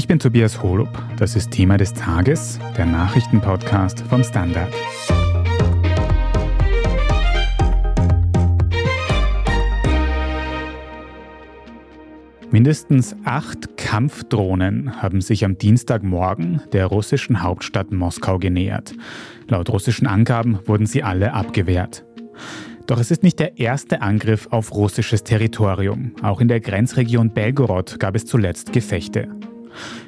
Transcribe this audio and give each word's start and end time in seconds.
Ich 0.00 0.08
bin 0.08 0.18
Tobias 0.18 0.62
Holub. 0.62 0.88
Das 1.18 1.36
ist 1.36 1.50
Thema 1.50 1.76
des 1.76 1.92
Tages, 1.92 2.58
der 2.74 2.86
Nachrichtenpodcast 2.86 4.00
vom 4.08 4.24
Standard. 4.24 4.72
Mindestens 12.50 13.14
acht 13.26 13.76
Kampfdrohnen 13.76 15.02
haben 15.02 15.20
sich 15.20 15.44
am 15.44 15.58
Dienstagmorgen 15.58 16.62
der 16.72 16.86
russischen 16.86 17.42
Hauptstadt 17.42 17.92
Moskau 17.92 18.38
genähert. 18.38 18.94
Laut 19.48 19.68
russischen 19.68 20.06
Angaben 20.06 20.60
wurden 20.64 20.86
sie 20.86 21.02
alle 21.02 21.34
abgewehrt. 21.34 22.06
Doch 22.86 22.98
es 22.98 23.10
ist 23.10 23.22
nicht 23.22 23.38
der 23.38 23.58
erste 23.58 24.00
Angriff 24.00 24.48
auf 24.50 24.74
russisches 24.74 25.24
Territorium. 25.24 26.12
Auch 26.22 26.40
in 26.40 26.48
der 26.48 26.60
Grenzregion 26.60 27.34
Belgorod 27.34 28.00
gab 28.00 28.16
es 28.16 28.24
zuletzt 28.24 28.72
Gefechte. 28.72 29.28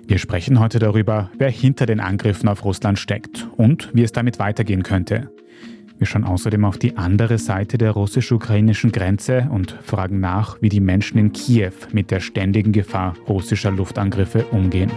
Wir 0.06 0.18
sprechen 0.18 0.60
heute 0.60 0.78
darüber, 0.78 1.30
wer 1.38 1.50
hinter 1.50 1.86
den 1.86 2.00
Angriffen 2.00 2.48
auf 2.48 2.64
Russland 2.64 2.98
steckt 2.98 3.46
und 3.56 3.90
wie 3.92 4.02
es 4.02 4.12
damit 4.12 4.38
weitergehen 4.38 4.82
könnte. 4.82 5.30
Wir 5.98 6.06
schauen 6.06 6.24
außerdem 6.24 6.64
auf 6.64 6.78
die 6.78 6.96
andere 6.96 7.38
Seite 7.38 7.78
der 7.78 7.92
russisch-ukrainischen 7.92 8.90
Grenze 8.90 9.48
und 9.50 9.70
fragen 9.82 10.18
nach, 10.18 10.60
wie 10.60 10.68
die 10.68 10.80
Menschen 10.80 11.18
in 11.18 11.32
Kiew 11.32 11.72
mit 11.92 12.10
der 12.10 12.18
ständigen 12.18 12.72
Gefahr 12.72 13.14
russischer 13.28 13.70
Luftangriffe 13.70 14.46
umgehen. 14.46 14.90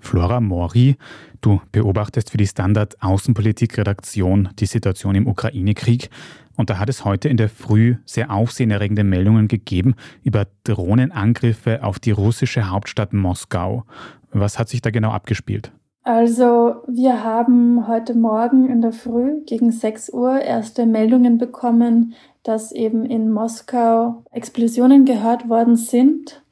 Flora 0.00 0.40
Mori, 0.40 0.96
du 1.40 1.60
beobachtest 1.72 2.30
für 2.30 2.36
die 2.36 2.46
Standard 2.46 3.02
Außenpolitik-Redaktion 3.02 4.50
die 4.58 4.66
Situation 4.66 5.14
im 5.14 5.26
Ukraine-Krieg. 5.26 6.10
Und 6.56 6.70
da 6.70 6.78
hat 6.78 6.88
es 6.88 7.04
heute 7.04 7.28
in 7.28 7.36
der 7.36 7.48
Früh 7.48 7.96
sehr 8.04 8.30
aufsehenerregende 8.30 9.04
Meldungen 9.04 9.48
gegeben 9.48 9.94
über 10.22 10.46
Drohnenangriffe 10.64 11.82
auf 11.82 11.98
die 11.98 12.10
russische 12.10 12.70
Hauptstadt 12.70 13.12
Moskau. 13.12 13.84
Was 14.32 14.58
hat 14.58 14.68
sich 14.68 14.82
da 14.82 14.90
genau 14.90 15.10
abgespielt? 15.10 15.72
Also 16.02 16.76
wir 16.86 17.24
haben 17.24 17.86
heute 17.86 18.14
Morgen 18.14 18.68
in 18.70 18.80
der 18.80 18.92
Früh 18.92 19.42
gegen 19.44 19.70
6 19.70 20.10
Uhr 20.10 20.40
erste 20.40 20.86
Meldungen 20.86 21.38
bekommen, 21.38 22.14
dass 22.42 22.72
eben 22.72 23.04
in 23.04 23.30
Moskau 23.30 24.24
Explosionen 24.30 25.04
gehört 25.04 25.48
worden 25.48 25.76
sind. 25.76 26.42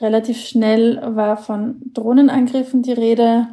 Relativ 0.00 0.38
schnell 0.38 1.00
war 1.02 1.36
von 1.36 1.76
Drohnenangriffen 1.94 2.82
die 2.82 2.92
Rede 2.92 3.48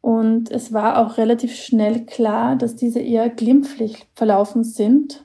und 0.00 0.50
es 0.50 0.72
war 0.72 0.98
auch 0.98 1.18
relativ 1.18 1.54
schnell 1.54 2.06
klar, 2.06 2.56
dass 2.56 2.76
diese 2.76 3.00
eher 3.00 3.28
glimpflich 3.28 4.06
verlaufen 4.14 4.64
sind. 4.64 5.24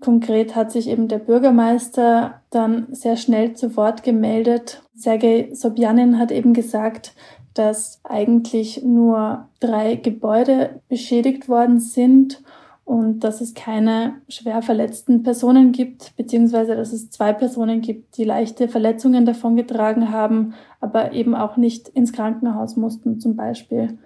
Konkret 0.00 0.54
hat 0.54 0.72
sich 0.72 0.88
eben 0.88 1.08
der 1.08 1.18
Bürgermeister 1.18 2.42
dann 2.50 2.86
sehr 2.90 3.16
schnell 3.16 3.54
zu 3.54 3.76
Wort 3.76 4.02
gemeldet. 4.02 4.82
Sergei 4.94 5.50
Sobjanin 5.52 6.18
hat 6.18 6.30
eben 6.30 6.52
gesagt, 6.52 7.14
dass 7.54 8.00
eigentlich 8.02 8.82
nur 8.82 9.48
drei 9.60 9.94
Gebäude 9.96 10.80
beschädigt 10.88 11.48
worden 11.48 11.80
sind 11.80 12.42
und 12.84 13.20
dass 13.24 13.40
es 13.40 13.54
keine 13.54 14.20
schwer 14.28 14.60
verletzten 14.60 15.22
Personen 15.22 15.72
gibt, 15.72 16.14
beziehungsweise 16.16 16.76
dass 16.76 16.92
es 16.92 17.10
zwei 17.10 17.32
Personen 17.32 17.80
gibt, 17.80 18.18
die 18.18 18.24
leichte 18.24 18.68
Verletzungen 18.68 19.24
davongetragen 19.24 20.10
haben, 20.10 20.54
aber 20.80 21.12
eben 21.12 21.34
auch 21.34 21.56
nicht 21.56 21.88
ins 21.88 22.12
Krankenhaus 22.12 22.76
mussten 22.76 23.20
zum 23.20 23.36
Beispiel. 23.36 23.98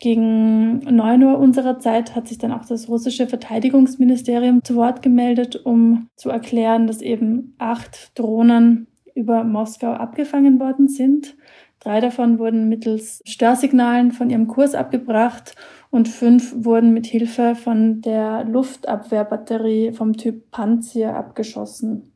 Gegen 0.00 0.78
neun 0.78 1.22
Uhr 1.22 1.38
unserer 1.38 1.78
Zeit 1.78 2.14
hat 2.14 2.28
sich 2.28 2.38
dann 2.38 2.52
auch 2.52 2.64
das 2.64 2.88
russische 2.88 3.26
Verteidigungsministerium 3.26 4.64
zu 4.64 4.76
Wort 4.76 5.02
gemeldet, 5.02 5.56
um 5.64 6.08
zu 6.16 6.30
erklären, 6.30 6.86
dass 6.86 7.02
eben 7.02 7.54
acht 7.58 8.18
Drohnen 8.18 8.86
über 9.14 9.44
Moskau 9.44 9.92
abgefangen 9.92 10.58
worden 10.58 10.88
sind. 10.88 11.36
Drei 11.80 12.00
davon 12.00 12.38
wurden 12.38 12.68
mittels 12.68 13.22
Störsignalen 13.26 14.12
von 14.12 14.30
ihrem 14.30 14.46
Kurs 14.46 14.74
abgebracht 14.74 15.54
und 15.90 16.08
fünf 16.08 16.54
wurden 16.64 16.92
mit 16.92 17.06
Hilfe 17.06 17.54
von 17.54 18.00
der 18.00 18.44
Luftabwehrbatterie 18.44 19.92
vom 19.92 20.16
Typ 20.16 20.50
Panzer 20.50 21.16
abgeschossen. 21.16 22.12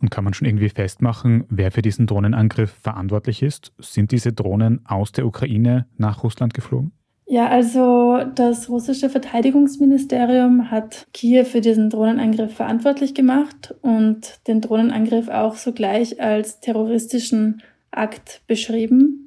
Und 0.00 0.10
kann 0.10 0.24
man 0.24 0.34
schon 0.34 0.46
irgendwie 0.46 0.68
festmachen, 0.68 1.44
wer 1.48 1.72
für 1.72 1.80
diesen 1.80 2.06
Drohnenangriff 2.06 2.70
verantwortlich 2.82 3.42
ist? 3.42 3.72
Sind 3.78 4.12
diese 4.12 4.34
Drohnen 4.34 4.84
aus 4.84 5.12
der 5.12 5.26
Ukraine 5.26 5.86
nach 5.96 6.22
Russland 6.22 6.52
geflogen? 6.52 6.92
Ja, 7.26 7.48
also 7.48 8.18
das 8.34 8.68
russische 8.68 9.08
Verteidigungsministerium 9.08 10.70
hat 10.70 11.06
Kiew 11.14 11.44
für 11.44 11.62
diesen 11.62 11.88
Drohnenangriff 11.88 12.54
verantwortlich 12.54 13.14
gemacht 13.14 13.74
und 13.80 14.46
den 14.46 14.60
Drohnenangriff 14.60 15.28
auch 15.28 15.56
sogleich 15.56 16.20
als 16.20 16.60
terroristischen 16.60 17.62
Akt 17.90 18.42
beschrieben. 18.46 19.23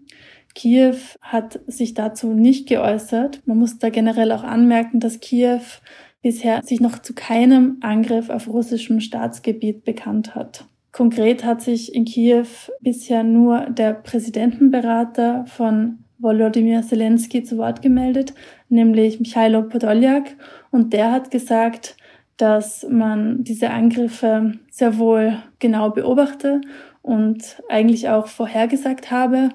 Kiew 0.58 0.96
hat 1.22 1.60
sich 1.68 1.94
dazu 1.94 2.34
nicht 2.34 2.68
geäußert. 2.68 3.42
Man 3.46 3.60
muss 3.60 3.78
da 3.78 3.90
generell 3.90 4.32
auch 4.32 4.44
anmerken, 4.44 5.00
dass 5.00 5.20
Kiew 5.20 5.62
bisher 6.24 6.64
sich 6.64 6.80
noch 6.80 6.98
zu 7.00 7.14
keinem 7.14 7.78
Angriff 7.82 8.32
auf 8.32 8.48
russischem 8.48 9.00
Staatsgebiet 9.00 9.84
bekannt 9.84 10.34
hat. 10.34 10.66
Konkret 10.92 11.46
hat 11.46 11.62
sich 11.62 11.94
in 11.94 12.06
Kiew 12.06 12.48
bisher 12.82 13.24
nur 13.24 13.68
der 13.70 13.94
Präsidentenberater 13.94 15.46
von 15.46 16.00
Volodymyr 16.18 16.82
Zelensky 16.82 17.44
zu 17.44 17.60
Wort 17.60 17.84
gemeldet, 17.84 18.34
nämlich 18.68 19.20
Michailo 19.20 19.62
Podoljak. 19.62 20.38
Und 20.72 20.92
der 20.92 21.12
hat 21.12 21.30
gesagt, 21.30 21.98
dass 22.38 22.84
man 22.90 23.44
diese 23.44 23.70
Angriffe 23.70 24.54
sehr 24.72 24.98
wohl 24.98 25.38
genau 25.60 25.92
beobachte 25.92 26.62
und 27.04 27.62
eigentlich 27.70 28.10
auch 28.10 28.26
vorhergesagt 28.26 29.12
habe 29.12 29.50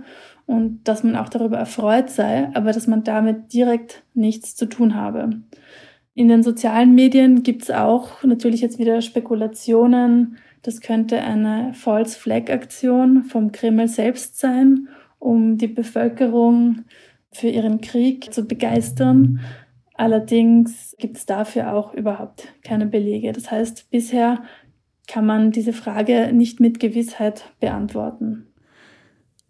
und 0.53 0.87
dass 0.87 1.03
man 1.03 1.17
auch 1.17 1.31
darüber 1.31 1.57
erfreut 1.57 2.11
sei, 2.11 2.51
aber 2.55 2.73
dass 2.73 2.87
man 2.87 3.05
damit 3.05 3.55
direkt 3.55 4.05
nichts 4.13 4.55
zu 4.55 4.67
tun 4.67 4.95
habe. 4.95 5.41
In 6.15 6.29
den 6.29 6.43
sozialen 6.43 6.95
Medien 6.95 7.43
gibt 7.43 7.63
es 7.63 7.71
auch 7.71 8.23
natürlich 8.23 8.61
jetzt 8.61 8.79
wieder 8.79 9.01
Spekulationen. 9.01 10.37
Das 10.61 10.83
könnte 10.83 11.23
eine 11.23 11.73
False 11.73 12.19
Flag 12.19 12.51
Aktion 12.51 13.25
vom 13.25 13.51
Kreml 13.51 13.89
selbst 13.89 14.39
sein, 14.39 14.89
um 15.19 15.57
die 15.57 15.69
Bevölkerung 15.69 16.85
für 17.33 17.49
ihren 17.49 17.81
Krieg 17.81 18.33
zu 18.35 18.45
begeistern. 18.45 19.41
Allerdings 19.95 20.95
gibt 20.99 21.17
es 21.17 21.25
dafür 21.25 21.73
auch 21.73 21.95
überhaupt 21.95 22.49
keine 22.63 22.85
Belege. 22.87 23.33
Das 23.33 23.51
heißt, 23.51 23.91
bisher 23.91 24.43
kann 25.09 25.25
man 25.25 25.51
diese 25.51 25.73
Frage 25.73 26.31
nicht 26.35 26.61
mit 26.61 26.79
Gewissheit 26.79 27.45
beantworten. 27.59 28.52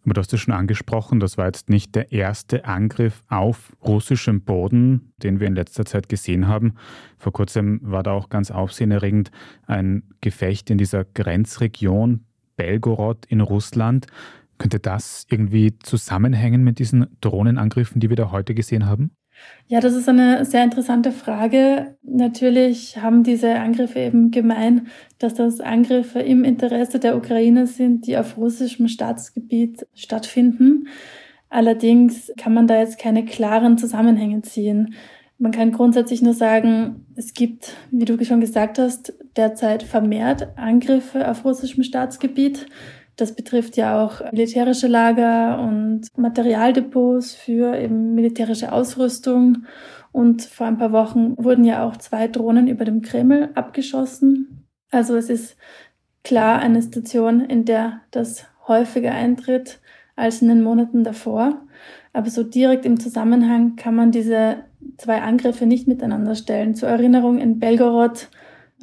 Aber 0.04 0.14
du 0.14 0.20
hast 0.20 0.32
es 0.32 0.40
schon 0.40 0.54
angesprochen, 0.54 1.20
das 1.20 1.38
war 1.38 1.46
jetzt 1.46 1.68
nicht 1.68 1.94
der 1.94 2.10
erste 2.10 2.64
Angriff 2.64 3.22
auf 3.28 3.72
russischem 3.84 4.42
Boden, 4.42 5.12
den 5.22 5.38
wir 5.38 5.46
in 5.46 5.54
letzter 5.54 5.84
Zeit 5.84 6.08
gesehen 6.08 6.48
haben. 6.48 6.74
Vor 7.18 7.32
kurzem 7.32 7.80
war 7.82 8.02
da 8.02 8.12
auch 8.12 8.28
ganz 8.28 8.50
aufsehenerregend 8.50 9.30
ein 9.66 10.02
Gefecht 10.20 10.70
in 10.70 10.78
dieser 10.78 11.04
Grenzregion 11.04 12.24
Belgorod 12.56 13.26
in 13.26 13.40
Russland. 13.40 14.06
Könnte 14.58 14.80
das 14.80 15.26
irgendwie 15.30 15.78
zusammenhängen 15.78 16.64
mit 16.64 16.78
diesen 16.78 17.06
Drohnenangriffen, 17.20 18.00
die 18.00 18.08
wir 18.08 18.16
da 18.16 18.30
heute 18.32 18.54
gesehen 18.54 18.86
haben? 18.86 19.12
Ja, 19.68 19.80
das 19.80 19.94
ist 19.94 20.08
eine 20.08 20.44
sehr 20.44 20.64
interessante 20.64 21.12
Frage. 21.12 21.96
Natürlich 22.02 22.98
haben 22.98 23.22
diese 23.22 23.54
Angriffe 23.54 24.00
eben 24.00 24.30
gemein, 24.30 24.88
dass 25.18 25.34
das 25.34 25.60
Angriffe 25.60 26.18
im 26.20 26.44
Interesse 26.44 26.98
der 26.98 27.16
Ukraine 27.16 27.66
sind, 27.66 28.06
die 28.06 28.18
auf 28.18 28.36
russischem 28.36 28.88
Staatsgebiet 28.88 29.86
stattfinden. 29.94 30.88
Allerdings 31.48 32.32
kann 32.36 32.54
man 32.54 32.66
da 32.66 32.78
jetzt 32.80 32.98
keine 32.98 33.24
klaren 33.24 33.78
Zusammenhänge 33.78 34.42
ziehen. 34.42 34.94
Man 35.38 35.52
kann 35.52 35.72
grundsätzlich 35.72 36.22
nur 36.22 36.34
sagen, 36.34 37.06
es 37.16 37.34
gibt, 37.34 37.74
wie 37.90 38.04
du 38.04 38.22
schon 38.24 38.40
gesagt 38.40 38.78
hast, 38.78 39.14
derzeit 39.36 39.82
vermehrt 39.82 40.56
Angriffe 40.56 41.28
auf 41.28 41.44
russischem 41.44 41.82
Staatsgebiet. 41.82 42.66
Das 43.16 43.34
betrifft 43.34 43.76
ja 43.76 44.02
auch 44.02 44.20
militärische 44.32 44.86
Lager 44.86 45.60
und 45.60 46.06
Materialdepots 46.16 47.34
für 47.34 47.76
eben 47.76 48.14
militärische 48.14 48.72
Ausrüstung. 48.72 49.66
Und 50.12 50.42
vor 50.42 50.66
ein 50.66 50.78
paar 50.78 50.92
Wochen 50.92 51.36
wurden 51.36 51.64
ja 51.64 51.86
auch 51.86 51.96
zwei 51.96 52.28
Drohnen 52.28 52.68
über 52.68 52.84
dem 52.84 53.02
Kreml 53.02 53.50
abgeschossen. 53.54 54.66
Also 54.90 55.16
es 55.16 55.30
ist 55.30 55.56
klar 56.24 56.60
eine 56.60 56.82
Situation, 56.82 57.40
in 57.40 57.64
der 57.64 58.00
das 58.10 58.46
häufiger 58.68 59.12
eintritt 59.12 59.80
als 60.16 60.42
in 60.42 60.48
den 60.48 60.62
Monaten 60.62 61.04
davor. 61.04 61.62
Aber 62.12 62.30
so 62.30 62.42
direkt 62.42 62.84
im 62.84 63.00
Zusammenhang 63.00 63.76
kann 63.76 63.94
man 63.94 64.12
diese 64.12 64.64
zwei 64.98 65.22
Angriffe 65.22 65.66
nicht 65.66 65.88
miteinander 65.88 66.34
stellen. 66.34 66.74
Zur 66.74 66.88
Erinnerung, 66.88 67.38
in 67.38 67.58
Belgorod 67.58 68.28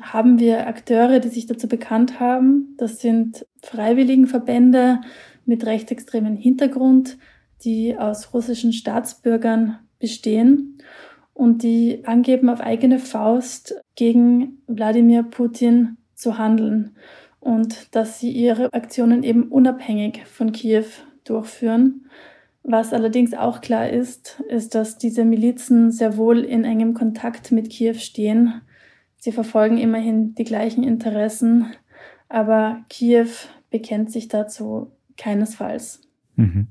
haben 0.01 0.39
wir 0.39 0.67
Akteure, 0.67 1.19
die 1.19 1.29
sich 1.29 1.45
dazu 1.45 1.67
bekannt 1.67 2.19
haben. 2.19 2.75
Das 2.77 2.99
sind 2.99 3.45
Freiwilligenverbände 3.63 5.01
mit 5.45 5.65
rechtsextremen 5.65 6.35
Hintergrund, 6.35 7.17
die 7.63 7.97
aus 7.97 8.33
russischen 8.33 8.73
Staatsbürgern 8.73 9.79
bestehen 9.99 10.77
und 11.33 11.63
die 11.63 12.05
angeben, 12.05 12.49
auf 12.49 12.61
eigene 12.61 12.99
Faust 12.99 13.75
gegen 13.95 14.61
Wladimir 14.67 15.23
Putin 15.23 15.97
zu 16.15 16.37
handeln. 16.37 16.95
und 17.39 17.95
dass 17.95 18.19
sie 18.19 18.31
ihre 18.31 18.73
Aktionen 18.73 19.23
eben 19.23 19.43
unabhängig 19.43 20.25
von 20.25 20.51
Kiew 20.51 20.85
durchführen. 21.23 22.09
Was 22.63 22.93
allerdings 22.93 23.33
auch 23.33 23.61
klar 23.61 23.89
ist, 23.89 24.41
ist, 24.49 24.75
dass 24.75 24.97
diese 24.97 25.23
Milizen 25.23 25.91
sehr 25.91 26.17
wohl 26.17 26.39
in 26.39 26.65
engem 26.65 26.93
Kontakt 26.93 27.51
mit 27.51 27.69
Kiew 27.69 27.95
stehen. 27.95 28.61
Sie 29.19 29.33
verfolgen 29.33 29.77
immerhin 29.77 30.33
die 30.35 30.45
gleichen 30.45 30.83
Interessen, 30.83 31.73
aber 32.29 32.83
Kiew 32.89 33.27
bekennt 33.69 34.11
sich 34.11 34.29
dazu 34.29 34.91
keinesfalls. 35.17 36.01
Mhm. 36.35 36.67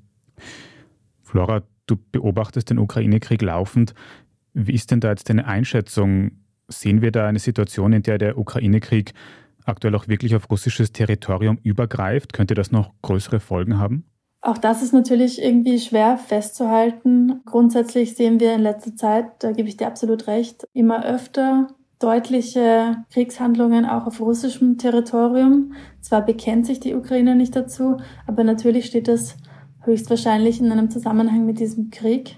Flora, 1.23 1.63
du 1.87 1.97
beobachtest 2.11 2.71
den 2.71 2.79
Ukraine-Krieg 2.79 3.43
laufend. 3.43 3.95
Wie 4.55 4.73
ist 4.73 4.91
denn 4.91 5.01
da 5.01 5.11
jetzt 5.11 5.29
deine 5.29 5.47
Einschätzung? 5.47 6.33
Sehen 6.69 7.03
wir 7.03 7.13
da 7.13 7.29
eine 7.29 7.39
Situation, 7.39 7.93
in 7.93 8.03
der 8.03 8.19
der 8.19 8.39
Ukraine-Krieg 8.39 9.13
aktuell 9.65 9.95
auch 9.95 10.09
wirklich 10.09 10.35
auf 10.35 10.51
russisches 10.51 10.93
Territorium 10.93 11.59
übergreift? 11.63 12.33
Könnte 12.33 12.55
das 12.55 12.73
noch 12.73 12.93
größere 13.03 13.41
Folgen 13.41 13.79
haben? 13.79 14.05
Auch 14.41 14.57
das 14.57 14.83
ist 14.83 14.95
natürlich 14.95 15.43
irgendwie 15.43 15.79
schwer 15.79 16.17
festzuhalten. 16.17 17.43
Grundsätzlich 17.45 18.15
sehen 18.15 18.41
wir 18.41 18.55
in 18.55 18.63
letzter 18.63 18.97
Zeit, 18.97 19.43
da 19.43 19.53
gebe 19.53 19.69
ich 19.69 19.77
dir 19.77 19.87
absolut 19.87 20.27
recht, 20.29 20.67
immer 20.73 21.05
öfter 21.05 21.69
deutliche 21.99 23.05
Kriegshandlungen 23.11 23.85
auch 23.85 24.07
auf 24.07 24.21
russischem 24.21 24.79
Territorium. 24.79 25.73
Zwar 26.01 26.25
bekennt 26.25 26.67
sich 26.67 26.81
die 26.81 26.95
Ukraine 26.95 27.35
nicht 27.35 27.57
dazu, 27.57 27.97
aber 28.27 28.45
natürlich 28.45 28.87
steht 28.87 29.09
das 29.09 29.37
höchstwahrscheinlich 29.83 30.61
in 30.61 30.71
einem 30.71 30.91
Zusammenhang 30.91 31.45
mit 31.45 31.59
diesem 31.59 31.91
Krieg. 31.91 32.37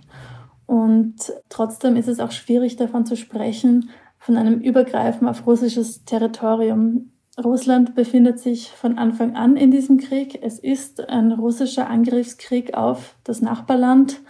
Und 0.66 1.32
trotzdem 1.48 1.96
ist 1.96 2.08
es 2.08 2.20
auch 2.20 2.30
schwierig 2.30 2.76
davon 2.76 3.04
zu 3.04 3.16
sprechen, 3.16 3.90
von 4.18 4.36
einem 4.36 4.60
Übergreifen 4.60 5.26
auf 5.26 5.46
russisches 5.46 6.04
Territorium. 6.04 7.10
Russland 7.42 7.94
befindet 7.94 8.38
sich 8.38 8.70
von 8.70 8.98
Anfang 8.98 9.34
an 9.34 9.56
in 9.56 9.70
diesem 9.70 9.98
Krieg. 9.98 10.38
Es 10.42 10.58
ist 10.58 11.08
ein 11.08 11.32
russischer 11.32 11.88
Angriffskrieg 11.88 12.74
auf 12.74 13.16
das 13.24 13.40
Nachbarland. 13.40 14.20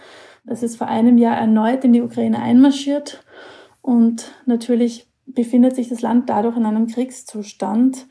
Es 0.45 0.63
ist 0.63 0.77
vor 0.77 0.87
einem 0.87 1.17
Jahr 1.17 1.37
erneut 1.37 1.83
in 1.83 1.93
die 1.93 2.01
Ukraine 2.01 2.39
einmarschiert. 2.39 3.23
Und 3.81 4.31
natürlich 4.45 5.10
befindet 5.25 5.75
sich 5.75 5.89
das 5.89 6.01
Land 6.01 6.29
dadurch 6.29 6.57
in 6.57 6.65
einem 6.65 6.87
Kriegszustand. 6.87 8.07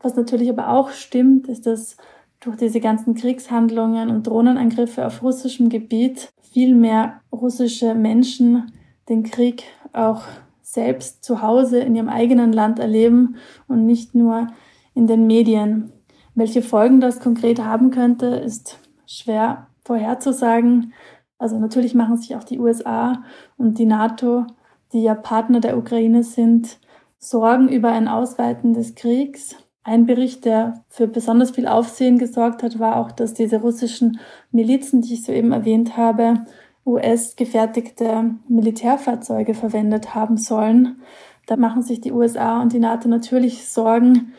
Was 0.00 0.16
natürlich 0.16 0.48
aber 0.48 0.70
auch 0.70 0.90
stimmt, 0.90 1.48
ist, 1.48 1.66
dass 1.66 1.96
durch 2.40 2.56
diese 2.56 2.80
ganzen 2.80 3.14
Kriegshandlungen 3.14 4.10
und 4.10 4.26
Drohnenangriffe 4.26 5.06
auf 5.06 5.22
russischem 5.22 5.68
Gebiet 5.68 6.28
viel 6.52 6.74
mehr 6.74 7.20
russische 7.32 7.94
Menschen 7.94 8.72
den 9.08 9.22
Krieg 9.22 9.64
auch 9.92 10.22
selbst 10.62 11.24
zu 11.24 11.42
Hause 11.42 11.78
in 11.80 11.94
ihrem 11.94 12.08
eigenen 12.08 12.52
Land 12.52 12.78
erleben 12.78 13.36
und 13.68 13.86
nicht 13.86 14.14
nur 14.14 14.48
in 14.94 15.06
den 15.06 15.26
Medien. 15.26 15.92
Welche 16.34 16.60
Folgen 16.60 17.00
das 17.00 17.20
konkret 17.20 17.60
haben 17.60 17.90
könnte, 17.90 18.26
ist 18.26 18.78
schwer 19.06 19.68
vorherzusagen. 19.84 20.92
Also 21.38 21.58
natürlich 21.58 21.94
machen 21.94 22.16
sich 22.16 22.34
auch 22.36 22.44
die 22.44 22.58
USA 22.58 23.22
und 23.56 23.78
die 23.78 23.86
NATO, 23.86 24.46
die 24.92 25.02
ja 25.02 25.14
Partner 25.14 25.60
der 25.60 25.76
Ukraine 25.76 26.22
sind, 26.22 26.78
Sorgen 27.18 27.68
über 27.68 27.90
ein 27.90 28.08
Ausweiten 28.08 28.74
des 28.74 28.94
Kriegs. 28.94 29.56
Ein 29.82 30.06
Bericht, 30.06 30.44
der 30.44 30.84
für 30.88 31.06
besonders 31.06 31.52
viel 31.52 31.66
Aufsehen 31.66 32.18
gesorgt 32.18 32.62
hat, 32.62 32.78
war 32.78 32.96
auch, 32.96 33.12
dass 33.12 33.34
diese 33.34 33.60
russischen 33.60 34.18
Milizen, 34.50 35.00
die 35.00 35.14
ich 35.14 35.24
soeben 35.24 35.52
erwähnt 35.52 35.96
habe, 35.96 36.44
US-gefertigte 36.84 38.36
Militärfahrzeuge 38.48 39.54
verwendet 39.54 40.14
haben 40.14 40.36
sollen. 40.36 41.02
Da 41.46 41.56
machen 41.56 41.82
sich 41.82 42.00
die 42.00 42.12
USA 42.12 42.60
und 42.60 42.72
die 42.72 42.78
NATO 42.78 43.08
natürlich 43.08 43.68
Sorgen, 43.68 44.32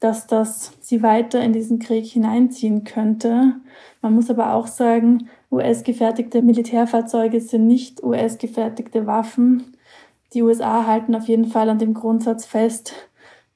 dass 0.00 0.26
das 0.26 0.72
sie 0.80 1.02
weiter 1.02 1.40
in 1.40 1.52
diesen 1.52 1.78
Krieg 1.78 2.06
hineinziehen 2.06 2.82
könnte. 2.82 3.54
Man 4.00 4.14
muss 4.14 4.30
aber 4.30 4.54
auch 4.54 4.66
sagen, 4.66 5.28
US-gefertigte 5.50 6.42
Militärfahrzeuge 6.42 7.40
sind 7.40 7.68
nicht 7.68 8.02
US-gefertigte 8.02 9.06
Waffen. 9.06 9.76
Die 10.34 10.42
USA 10.42 10.86
halten 10.86 11.14
auf 11.14 11.28
jeden 11.28 11.46
Fall 11.46 11.68
an 11.68 11.78
dem 11.78 11.94
Grundsatz 11.94 12.46
fest, 12.46 12.94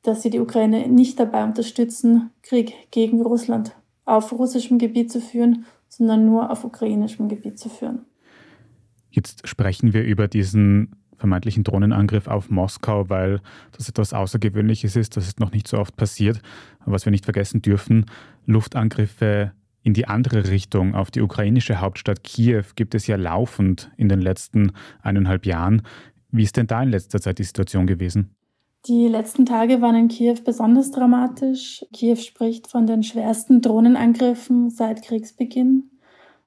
dass 0.02 0.22
sie 0.22 0.30
die 0.30 0.40
Ukraine 0.40 0.88
nicht 0.88 1.18
dabei 1.18 1.44
unterstützen, 1.44 2.30
Krieg 2.42 2.74
gegen 2.90 3.22
Russland 3.22 3.74
auf 4.04 4.32
russischem 4.32 4.78
Gebiet 4.78 5.10
zu 5.10 5.20
führen, 5.20 5.66
sondern 5.88 6.24
nur 6.24 6.50
auf 6.50 6.64
ukrainischem 6.64 7.28
Gebiet 7.28 7.58
zu 7.58 7.68
führen. 7.68 8.04
Jetzt 9.10 9.48
sprechen 9.48 9.92
wir 9.92 10.04
über 10.04 10.28
diesen 10.28 10.94
vermeintlichen 11.16 11.64
Drohnenangriff 11.64 12.28
auf 12.28 12.50
Moskau, 12.50 13.08
weil 13.08 13.40
das 13.72 13.88
etwas 13.88 14.12
Außergewöhnliches 14.12 14.96
ist. 14.96 15.16
Das 15.16 15.26
ist 15.26 15.40
noch 15.40 15.52
nicht 15.52 15.66
so 15.66 15.78
oft 15.78 15.96
passiert. 15.96 16.40
Aber 16.80 16.92
was 16.92 17.06
wir 17.06 17.10
nicht 17.10 17.24
vergessen 17.24 17.62
dürfen, 17.62 18.06
Luftangriffe 18.44 19.52
in 19.82 19.94
die 19.94 20.06
andere 20.06 20.50
Richtung 20.50 20.94
auf 20.94 21.10
die 21.10 21.22
ukrainische 21.22 21.80
Hauptstadt 21.80 22.24
Kiew 22.24 22.64
gibt 22.74 22.94
es 22.94 23.06
ja 23.06 23.16
laufend 23.16 23.90
in 23.96 24.08
den 24.08 24.20
letzten 24.20 24.72
eineinhalb 25.00 25.46
Jahren. 25.46 25.82
Wie 26.30 26.42
ist 26.42 26.56
denn 26.56 26.66
da 26.66 26.82
in 26.82 26.90
letzter 26.90 27.20
Zeit 27.20 27.38
die 27.38 27.44
Situation 27.44 27.86
gewesen? 27.86 28.36
Die 28.86 29.08
letzten 29.08 29.46
Tage 29.46 29.80
waren 29.80 29.96
in 29.96 30.08
Kiew 30.08 30.36
besonders 30.44 30.92
dramatisch. 30.92 31.84
Kiew 31.92 32.16
spricht 32.16 32.68
von 32.68 32.86
den 32.86 33.02
schwersten 33.02 33.60
Drohnenangriffen 33.60 34.70
seit 34.70 35.02
Kriegsbeginn. 35.02 35.90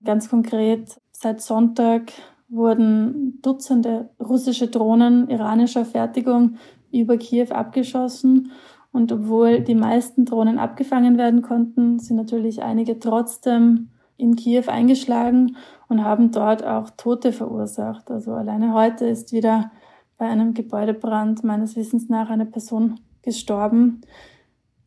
Ganz 0.04 0.30
konkret, 0.30 1.02
seit 1.12 1.42
Sonntag 1.42 2.14
wurden 2.48 3.42
Dutzende 3.42 4.10
russische 4.20 4.70
Drohnen 4.70 5.30
iranischer 5.30 5.84
Fertigung 5.84 6.56
über 6.92 7.18
Kiew 7.18 7.50
abgeschossen. 7.50 8.52
Und 8.92 9.12
obwohl 9.12 9.62
die 9.62 9.76
meisten 9.76 10.26
Drohnen 10.26 10.58
abgefangen 10.60 11.18
werden 11.18 11.42
konnten, 11.42 12.00
sind 12.00 12.16
natürlich 12.16 12.64
einige 12.64 13.00
trotzdem 13.00 13.90
in 14.20 14.36
Kiew 14.36 14.66
eingeschlagen 14.68 15.58
und 15.88 16.04
haben 16.04 16.32
dort 16.32 16.64
auch 16.64 16.90
Tote 16.92 17.32
verursacht. 17.32 18.12
Also 18.12 18.34
alleine 18.34 18.74
heute 18.74 19.06
ist 19.06 19.32
wieder 19.32 19.72
bei 20.18 20.28
einem 20.28 20.54
Gebäudebrand 20.54 21.44
meines 21.44 21.76
Wissens 21.76 22.10
nach 22.10 22.30
eine 22.30 22.46
Person 22.46 23.00
gestorben. 23.22 24.02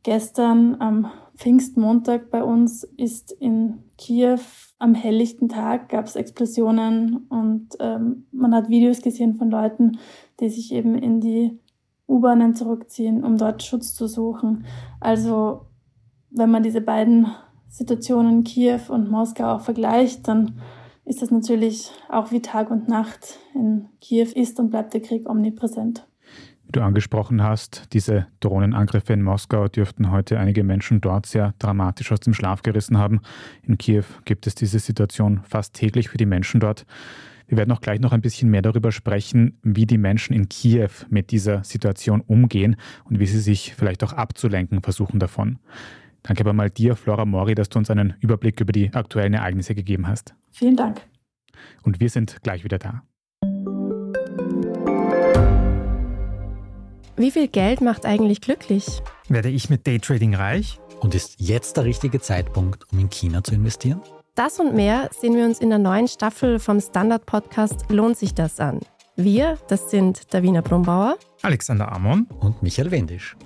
Gestern 0.02 0.80
am 0.80 1.10
Pfingstmontag 1.36 2.30
bei 2.30 2.42
uns 2.42 2.84
ist 2.96 3.32
in 3.32 3.84
Kiew 3.96 4.40
am 4.78 4.94
helllichten 4.94 5.48
Tag 5.48 5.88
gab 5.88 6.06
es 6.06 6.16
Explosionen 6.16 7.26
und 7.28 7.68
ähm, 7.78 8.26
man 8.32 8.54
hat 8.54 8.68
Videos 8.68 9.00
gesehen 9.00 9.36
von 9.36 9.50
Leuten, 9.50 9.98
die 10.40 10.48
sich 10.48 10.72
eben 10.72 10.96
in 10.96 11.20
die 11.20 11.58
U-Bahnen 12.08 12.54
zurückziehen, 12.54 13.24
um 13.24 13.38
dort 13.38 13.62
Schutz 13.62 13.94
zu 13.94 14.08
suchen. 14.08 14.64
Also 15.00 15.66
wenn 16.30 16.50
man 16.50 16.62
diese 16.62 16.80
beiden 16.80 17.28
Situationen 17.72 18.44
Kiew 18.44 18.80
und 18.90 19.10
Moskau 19.10 19.54
auch 19.54 19.62
vergleicht, 19.62 20.28
dann 20.28 20.60
ist 21.06 21.22
das 21.22 21.30
natürlich 21.30 21.90
auch 22.10 22.30
wie 22.30 22.42
Tag 22.42 22.70
und 22.70 22.86
Nacht. 22.86 23.38
In 23.54 23.88
Kiew 24.02 24.28
ist 24.34 24.60
und 24.60 24.68
bleibt 24.68 24.92
der 24.92 25.00
Krieg 25.00 25.26
omnipräsent. 25.28 26.06
Wie 26.66 26.72
du 26.72 26.82
angesprochen 26.82 27.42
hast, 27.42 27.88
diese 27.94 28.26
Drohnenangriffe 28.40 29.14
in 29.14 29.22
Moskau 29.22 29.68
dürften 29.68 30.10
heute 30.10 30.38
einige 30.38 30.64
Menschen 30.64 31.00
dort 31.00 31.24
sehr 31.24 31.54
dramatisch 31.58 32.12
aus 32.12 32.20
dem 32.20 32.34
Schlaf 32.34 32.62
gerissen 32.62 32.98
haben. 32.98 33.22
In 33.62 33.78
Kiew 33.78 34.04
gibt 34.26 34.46
es 34.46 34.54
diese 34.54 34.78
Situation 34.78 35.40
fast 35.42 35.72
täglich 35.72 36.10
für 36.10 36.18
die 36.18 36.26
Menschen 36.26 36.60
dort. 36.60 36.84
Wir 37.46 37.56
werden 37.56 37.72
auch 37.72 37.80
gleich 37.80 38.00
noch 38.00 38.12
ein 38.12 38.20
bisschen 38.20 38.50
mehr 38.50 38.62
darüber 38.62 38.92
sprechen, 38.92 39.58
wie 39.62 39.86
die 39.86 39.98
Menschen 39.98 40.34
in 40.34 40.50
Kiew 40.50 40.90
mit 41.08 41.30
dieser 41.30 41.64
Situation 41.64 42.20
umgehen 42.20 42.76
und 43.04 43.18
wie 43.18 43.26
sie 43.26 43.40
sich 43.40 43.74
vielleicht 43.74 44.04
auch 44.04 44.12
abzulenken 44.12 44.82
versuchen 44.82 45.18
davon. 45.18 45.58
Danke 46.22 46.42
aber 46.42 46.52
mal 46.52 46.70
dir, 46.70 46.96
Flora 46.96 47.24
Mori, 47.24 47.54
dass 47.54 47.68
du 47.68 47.78
uns 47.78 47.90
einen 47.90 48.14
Überblick 48.20 48.60
über 48.60 48.72
die 48.72 48.92
aktuellen 48.92 49.34
Ereignisse 49.34 49.74
gegeben 49.74 50.06
hast. 50.06 50.34
Vielen 50.50 50.76
Dank. 50.76 51.00
Und 51.82 52.00
wir 52.00 52.10
sind 52.10 52.42
gleich 52.42 52.64
wieder 52.64 52.78
da. 52.78 53.02
Wie 57.16 57.30
viel 57.30 57.48
Geld 57.48 57.80
macht 57.80 58.06
eigentlich 58.06 58.40
glücklich? 58.40 59.02
Werde 59.28 59.50
ich 59.50 59.68
mit 59.68 59.86
Daytrading 59.86 60.34
reich? 60.34 60.78
Und 61.00 61.14
ist 61.14 61.34
jetzt 61.38 61.76
der 61.76 61.84
richtige 61.84 62.20
Zeitpunkt, 62.20 62.90
um 62.92 62.98
in 62.98 63.10
China 63.10 63.42
zu 63.42 63.54
investieren? 63.54 64.00
Das 64.34 64.58
und 64.60 64.74
mehr 64.74 65.10
sehen 65.12 65.36
wir 65.36 65.44
uns 65.44 65.60
in 65.60 65.68
der 65.68 65.78
neuen 65.78 66.08
Staffel 66.08 66.58
vom 66.58 66.80
Standard-Podcast 66.80 67.90
Lohnt 67.90 68.16
sich 68.16 68.32
das 68.32 68.60
an? 68.60 68.80
Wir, 69.16 69.58
das 69.68 69.90
sind 69.90 70.32
Davina 70.32 70.62
Brumbauer, 70.62 71.18
Alexander 71.42 71.92
Amon 71.92 72.26
und 72.40 72.62
Michael 72.62 72.90
Wendisch. 72.90 73.36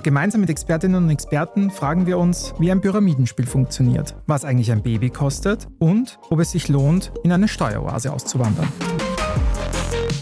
Und 0.00 0.04
gemeinsam 0.04 0.40
mit 0.40 0.48
Expertinnen 0.48 1.04
und 1.04 1.10
Experten 1.10 1.70
fragen 1.70 2.06
wir 2.06 2.16
uns, 2.16 2.54
wie 2.58 2.72
ein 2.72 2.80
Pyramidenspiel 2.80 3.44
funktioniert, 3.44 4.14
was 4.26 4.46
eigentlich 4.46 4.72
ein 4.72 4.82
Baby 4.82 5.10
kostet 5.10 5.68
und 5.78 6.18
ob 6.30 6.40
es 6.40 6.52
sich 6.52 6.68
lohnt, 6.68 7.12
in 7.22 7.30
eine 7.32 7.48
Steueroase 7.48 8.10
auszuwandern. 8.10 8.66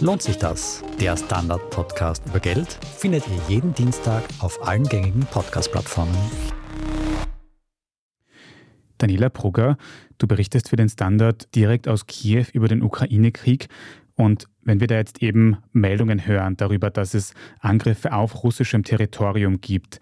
Lohnt 0.01 0.23
sich 0.23 0.37
das? 0.37 0.83
Der 1.01 1.17
Standard-Podcast 1.17 2.25
über 2.27 2.41
Geld 2.41 2.77
findet 2.97 3.23
ihr 3.29 3.41
jeden 3.47 3.73
Dienstag 3.73 4.25
auf 4.41 4.67
allen 4.67 4.83
gängigen 4.83 5.25
Podcast-Plattformen. 5.31 6.17
Daniela 8.99 9.29
Brugger, 9.29 9.77
du 10.19 10.27
berichtest 10.27 10.71
für 10.71 10.77
den 10.77 10.89
Standard 10.89 11.55
direkt 11.55 11.87
aus 11.87 12.09
Kiew 12.09 12.47
über 12.53 12.67
den 12.67 12.83
Ukraine-Krieg. 12.83 13.69
Und 14.19 14.49
wenn 14.63 14.81
wir 14.81 14.89
da 14.89 14.97
jetzt 14.97 15.23
eben 15.23 15.59
Meldungen 15.73 16.27
hören 16.27 16.57
darüber, 16.57 16.91
dass 16.91 17.15
es 17.15 17.35
Angriffe 17.61 18.13
auf 18.13 18.43
russischem 18.43 18.83
Territorium 18.83 19.61
gibt, 19.61 20.01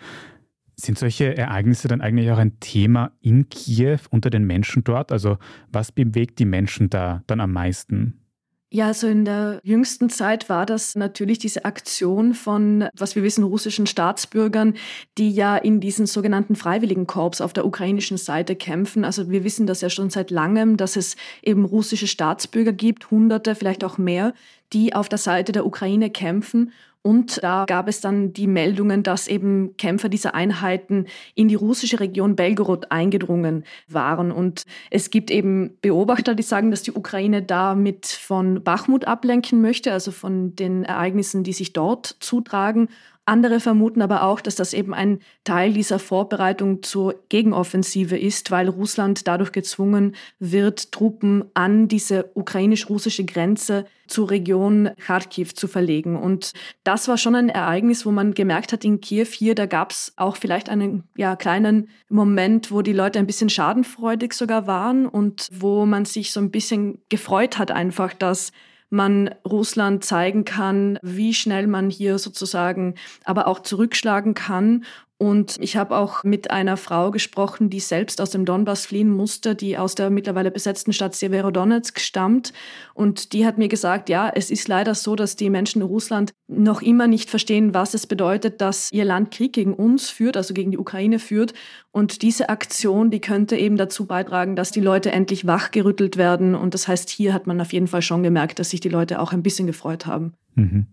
Sind 0.79 0.99
solche 0.99 1.37
Ereignisse 1.37 1.89
dann 1.89 2.03
eigentlich 2.03 2.31
auch 2.31 2.39
ein 2.39 2.61
Thema 2.61 3.13
in 3.23 3.49
Kiew 3.49 3.99
unter 4.11 4.29
den 4.29 4.45
Menschen 4.45 4.85
dort? 4.85 5.11
Also 5.11 5.39
was 5.73 5.91
bewegt 5.91 6.39
die 6.39 6.45
Menschen 6.45 6.91
da 6.91 7.23
dann 7.27 7.41
am 7.41 7.53
meisten? 7.53 8.26
Ja, 8.73 8.89
also 8.89 9.07
in 9.07 9.25
der 9.25 9.61
jüngsten 9.63 10.11
Zeit 10.11 10.49
war 10.49 10.67
das 10.67 10.97
natürlich 10.97 11.39
diese 11.39 11.65
Aktion 11.65 12.35
von, 12.35 12.89
was 12.99 13.15
wir 13.15 13.23
wissen, 13.23 13.45
russischen 13.45 13.87
Staatsbürgern, 13.87 14.75
die 15.19 15.31
ja 15.31 15.57
in 15.57 15.79
diesen 15.79 16.07
sogenannten 16.07 16.57
Freiwilligenkorps 16.57 17.41
auf 17.41 17.53
der 17.53 17.65
ukrainischen 17.65 18.17
Seite 18.17 18.57
kämpfen. 18.57 19.05
Also 19.05 19.31
wir 19.31 19.45
wissen 19.45 19.69
das 19.69 19.83
ja 19.83 19.89
schon 19.89 20.11
seit 20.11 20.33
langem, 20.33 20.77
dass 20.77 20.97
es 20.97 21.15
eben 21.45 21.65
russische 21.65 22.09
Staatsbürger 22.09 22.73
gibt, 22.73 23.13
Hunderte, 23.13 23.55
vielleicht 23.55 23.85
auch 23.85 23.99
mehr, 23.99 24.35
die 24.73 24.95
auf 24.95 25.09
der 25.09 25.19
Seite 25.19 25.53
der 25.53 25.67
Ukraine 25.67 26.11
kämpfen 26.11 26.73
und 27.07 27.41
da 27.41 27.67
gab 27.69 27.87
es 27.87 28.01
dann 28.01 28.33
die 28.33 28.49
Meldungen, 28.49 29.05
dass 29.05 29.29
eben 29.29 29.77
Kämpfer 29.77 30.09
dieser 30.09 30.35
Einheiten 30.35 31.07
in 31.37 31.47
die 31.47 31.55
russische 31.55 32.01
Region 32.01 32.35
Belgorod 32.35 32.91
eingedrungen 32.91 33.63
waren. 33.87 34.33
Und 34.33 34.65
es 34.91 35.11
gibt 35.11 35.31
eben 35.31 35.77
Beobachter, 35.83 36.35
die 36.35 36.43
sagen, 36.43 36.73
dass 36.73 36.83
die 36.83 36.91
Ukraine 36.91 37.43
damit 37.43 38.07
von 38.07 38.65
Bachmut 38.65 39.05
ablenken 39.05 39.61
möchte, 39.61 39.93
also 39.93 40.11
von 40.11 40.57
den 40.57 40.83
Ereignissen, 40.83 41.45
die 41.45 41.53
sich 41.53 41.73
dort 41.73 42.17
zutragen. 42.19 42.89
Andere 43.29 43.59
vermuten 43.59 44.03
aber 44.03 44.23
auch, 44.23 44.41
dass 44.41 44.55
das 44.55 44.73
eben 44.73 44.95
ein 44.95 45.19
Teil 45.43 45.73
dieser 45.73 45.99
Vorbereitung 45.99 46.85
zur 46.85 47.17
Gegenoffensive 47.29 48.17
ist, 48.17 48.53
weil 48.53 48.69
Russland 48.69 49.27
dadurch 49.27 49.51
gezwungen 49.51 50.15
wird, 50.39 50.93
Truppen 50.93 51.45
an 51.53 51.89
diese 51.89 52.31
ukrainisch-russische 52.35 53.25
Grenze 53.25 53.85
zur 54.07 54.31
Region 54.31 54.91
Kharkiv 54.99 55.57
zu 55.57 55.67
verlegen. 55.67 56.17
Und 56.17 56.53
das 56.85 57.09
war 57.09 57.19
schon 57.19 57.35
ein 57.35 57.49
Ereignis, 57.49 58.07
wo 58.07 58.13
man 58.13 58.33
gemerkt 58.33 58.73
hat, 58.73 58.85
in 58.85 59.01
Kiew 59.01 59.27
hier, 59.27 59.57
da 59.57 59.67
gab 59.67 59.91
es 59.91 60.13
auch 60.15 60.37
vielleicht 60.37 60.69
einen 60.69 61.03
ja, 61.17 61.35
kleinen 61.35 61.89
Moment, 62.09 62.71
wo 62.71 62.81
die 62.81 62.93
Leute 62.93 63.19
ein 63.19 63.27
bisschen 63.27 63.51
schadenfreudig 63.51 64.35
sogar 64.35 64.69
waren 64.69 65.05
und 65.05 65.49
wo 65.51 65.85
man 65.85 66.05
sich 66.05 66.31
so 66.31 66.39
ein 66.39 66.53
bisschen 66.53 66.99
gefreut 67.09 67.59
hat 67.59 67.73
einfach, 67.73 68.15
dass 68.15 68.53
man 68.91 69.35
Russland 69.45 70.05
zeigen 70.05 70.45
kann, 70.45 70.99
wie 71.03 71.35
schnell 71.35 71.67
man 71.67 71.91
hier 71.91 72.19
sozusagen 72.19 72.95
aber 73.25 73.49
auch 73.49 73.61
zurückschlagen 73.61 74.35
kann 74.35 74.85
und 75.19 75.57
ich 75.61 75.79
habe 75.79 75.97
auch 75.97 76.25
mit 76.25 76.51
einer 76.51 76.77
Frau 76.77 77.11
gesprochen, 77.11 77.71
die 77.71 77.81
selbst 77.81 78.21
aus 78.21 78.31
dem 78.31 78.45
Donbass 78.45 78.85
fliehen 78.85 79.09
musste, 79.09 79.55
die 79.55 79.79
aus 79.79 79.95
der 79.95 80.11
mittlerweile 80.11 80.51
besetzten 80.51 80.93
Stadt 80.93 81.15
Severodonetsk 81.15 82.01
stammt. 82.01 82.53
Und 82.93 83.33
die 83.33 83.47
hat 83.47 83.57
mir 83.57 83.69
gesagt, 83.69 84.11
ja, 84.11 84.29
es 84.29 84.51
ist 84.51 84.69
leider 84.69 84.95
so, 84.95 85.17
dass 85.17 85.35
die 85.35 85.49
Menschen 85.49 85.81
in 85.81 85.89
Russland 85.89 86.35
noch 86.49 86.83
immer 86.83 87.07
nicht 87.07 87.31
verstehen, 87.31 87.73
was 87.73 87.95
es 87.95 88.07
bedeutet, 88.07 88.61
dass 88.61 88.93
ihr 88.93 89.07
Land 89.07 89.31
Krieg 89.31 89.55
gegen 89.55 89.73
uns 89.73 90.11
führt, 90.11 90.37
also 90.37 90.53
gegen 90.53 90.71
die 90.71 90.79
Ukraine 90.79 91.19
führt. 91.19 91.55
Und 91.93 92.21
diese 92.21 92.51
Aktion, 92.51 93.11
die 93.11 93.21
könnte 93.23 93.57
eben 93.57 93.79
dazu 93.79 94.05
beitragen, 94.05 94.55
dass 94.55 94.71
die 94.71 94.83
Leute 94.83 95.13
endlich 95.13 95.47
wachgerüttelt 95.47 96.19
werden. 96.19 96.55
Und 96.55 96.75
das 96.75 96.89
heißt, 96.89 97.09
hier 97.09 97.33
hat 97.33 97.47
man 97.47 97.59
auf 97.63 97.73
jeden 97.73 97.87
Fall 97.87 98.03
schon 98.03 98.23
gemerkt, 98.23 98.59
dass 98.59 98.69
sich 98.69 98.81
die 98.81 98.91
Leute 98.91 99.19
auch 99.21 99.33
ein 99.33 99.43
bisschen 99.43 99.67
gefreut 99.67 100.05
haben. 100.05 100.35
Mhm. 100.57 100.89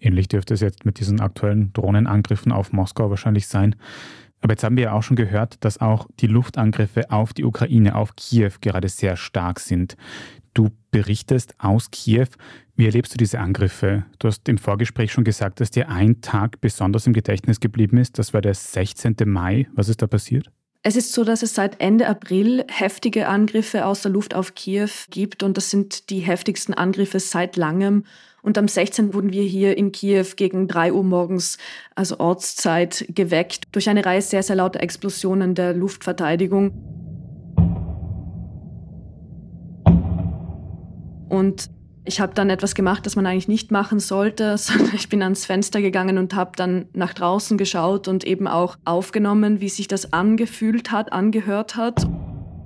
Ähnlich 0.00 0.28
dürfte 0.28 0.54
es 0.54 0.60
jetzt 0.60 0.84
mit 0.84 0.98
diesen 0.98 1.20
aktuellen 1.20 1.72
Drohnenangriffen 1.72 2.52
auf 2.52 2.72
Moskau 2.72 3.10
wahrscheinlich 3.10 3.46
sein. 3.46 3.76
Aber 4.40 4.54
jetzt 4.54 4.64
haben 4.64 4.76
wir 4.76 4.84
ja 4.84 4.92
auch 4.92 5.02
schon 5.02 5.16
gehört, 5.16 5.62
dass 5.64 5.80
auch 5.80 6.08
die 6.20 6.26
Luftangriffe 6.26 7.10
auf 7.10 7.34
die 7.34 7.44
Ukraine, 7.44 7.94
auf 7.94 8.16
Kiew 8.16 8.52
gerade 8.62 8.88
sehr 8.88 9.16
stark 9.16 9.60
sind. 9.60 9.96
Du 10.54 10.70
berichtest 10.90 11.54
aus 11.58 11.90
Kiew. 11.90 12.26
Wie 12.74 12.86
erlebst 12.86 13.12
du 13.12 13.18
diese 13.18 13.38
Angriffe? 13.38 14.06
Du 14.18 14.28
hast 14.28 14.48
im 14.48 14.56
Vorgespräch 14.56 15.12
schon 15.12 15.24
gesagt, 15.24 15.60
dass 15.60 15.70
dir 15.70 15.90
ein 15.90 16.22
Tag 16.22 16.60
besonders 16.62 17.06
im 17.06 17.12
Gedächtnis 17.12 17.60
geblieben 17.60 17.98
ist. 17.98 18.18
Das 18.18 18.32
war 18.32 18.40
der 18.40 18.54
16. 18.54 19.16
Mai. 19.26 19.68
Was 19.74 19.90
ist 19.90 20.00
da 20.00 20.06
passiert? 20.06 20.50
Es 20.82 20.96
ist 20.96 21.12
so, 21.12 21.24
dass 21.24 21.42
es 21.42 21.54
seit 21.54 21.78
Ende 21.78 22.08
April 22.08 22.64
heftige 22.68 23.28
Angriffe 23.28 23.84
aus 23.84 24.00
der 24.00 24.12
Luft 24.12 24.34
auf 24.34 24.54
Kiew 24.54 24.88
gibt 25.10 25.42
und 25.42 25.58
das 25.58 25.68
sind 25.68 26.08
die 26.08 26.20
heftigsten 26.20 26.72
Angriffe 26.72 27.20
seit 27.20 27.56
langem. 27.56 28.04
Und 28.42 28.56
am 28.58 28.68
16. 28.68 29.14
wurden 29.14 29.32
wir 29.32 29.42
hier 29.42 29.76
in 29.76 29.92
Kiew 29.92 30.26
gegen 30.36 30.68
3 30.68 30.92
Uhr 30.92 31.04
morgens, 31.04 31.58
also 31.94 32.18
Ortszeit, 32.18 33.06
geweckt 33.08 33.64
durch 33.72 33.88
eine 33.88 34.04
Reihe 34.04 34.22
sehr, 34.22 34.42
sehr 34.42 34.56
lauter 34.56 34.80
Explosionen 34.80 35.54
der 35.54 35.74
Luftverteidigung. 35.74 36.72
Und 41.28 41.70
ich 42.04 42.20
habe 42.20 42.34
dann 42.34 42.50
etwas 42.50 42.74
gemacht, 42.74 43.06
das 43.06 43.14
man 43.14 43.26
eigentlich 43.26 43.48
nicht 43.48 43.70
machen 43.70 44.00
sollte, 44.00 44.56
sondern 44.58 44.94
ich 44.94 45.08
bin 45.08 45.22
ans 45.22 45.46
Fenster 45.46 45.80
gegangen 45.80 46.18
und 46.18 46.34
habe 46.34 46.52
dann 46.56 46.86
nach 46.92 47.14
draußen 47.14 47.58
geschaut 47.58 48.08
und 48.08 48.24
eben 48.24 48.48
auch 48.48 48.76
aufgenommen, 48.84 49.60
wie 49.60 49.68
sich 49.68 49.88
das 49.88 50.12
angefühlt 50.12 50.90
hat, 50.90 51.12
angehört 51.12 51.76
hat. 51.76 52.06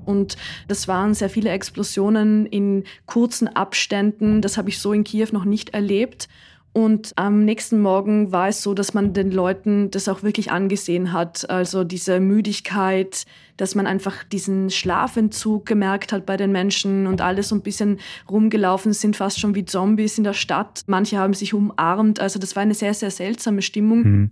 Und 0.04 0.36
das 0.68 0.88
waren 0.88 1.14
sehr 1.14 1.30
viele 1.30 1.50
Explosionen 1.50 2.46
in 2.46 2.84
kurzen 3.06 3.48
Abständen. 3.48 4.40
Das 4.40 4.56
habe 4.56 4.68
ich 4.68 4.78
so 4.78 4.92
in 4.92 5.04
Kiew 5.04 5.28
noch 5.32 5.44
nicht 5.44 5.70
erlebt. 5.70 6.28
Und 6.74 7.12
am 7.14 7.44
nächsten 7.44 7.80
Morgen 7.80 8.32
war 8.32 8.48
es 8.48 8.60
so, 8.60 8.74
dass 8.74 8.94
man 8.94 9.12
den 9.12 9.30
Leuten 9.30 9.92
das 9.92 10.08
auch 10.08 10.24
wirklich 10.24 10.50
angesehen 10.50 11.12
hat. 11.12 11.48
Also 11.48 11.84
diese 11.84 12.18
Müdigkeit, 12.18 13.26
dass 13.56 13.76
man 13.76 13.86
einfach 13.86 14.24
diesen 14.24 14.70
Schlafentzug 14.70 15.66
gemerkt 15.66 16.12
hat 16.12 16.26
bei 16.26 16.36
den 16.36 16.50
Menschen 16.50 17.06
und 17.06 17.20
alle 17.20 17.44
so 17.44 17.54
ein 17.54 17.62
bisschen 17.62 18.00
rumgelaufen 18.28 18.92
sind, 18.92 19.14
fast 19.14 19.38
schon 19.38 19.54
wie 19.54 19.64
Zombies 19.64 20.18
in 20.18 20.24
der 20.24 20.32
Stadt. 20.32 20.82
Manche 20.88 21.16
haben 21.16 21.34
sich 21.34 21.54
umarmt. 21.54 22.18
Also 22.18 22.40
das 22.40 22.56
war 22.56 22.64
eine 22.64 22.74
sehr, 22.74 22.92
sehr 22.92 23.12
seltsame 23.12 23.62
Stimmung. 23.62 24.02
Mhm. 24.02 24.30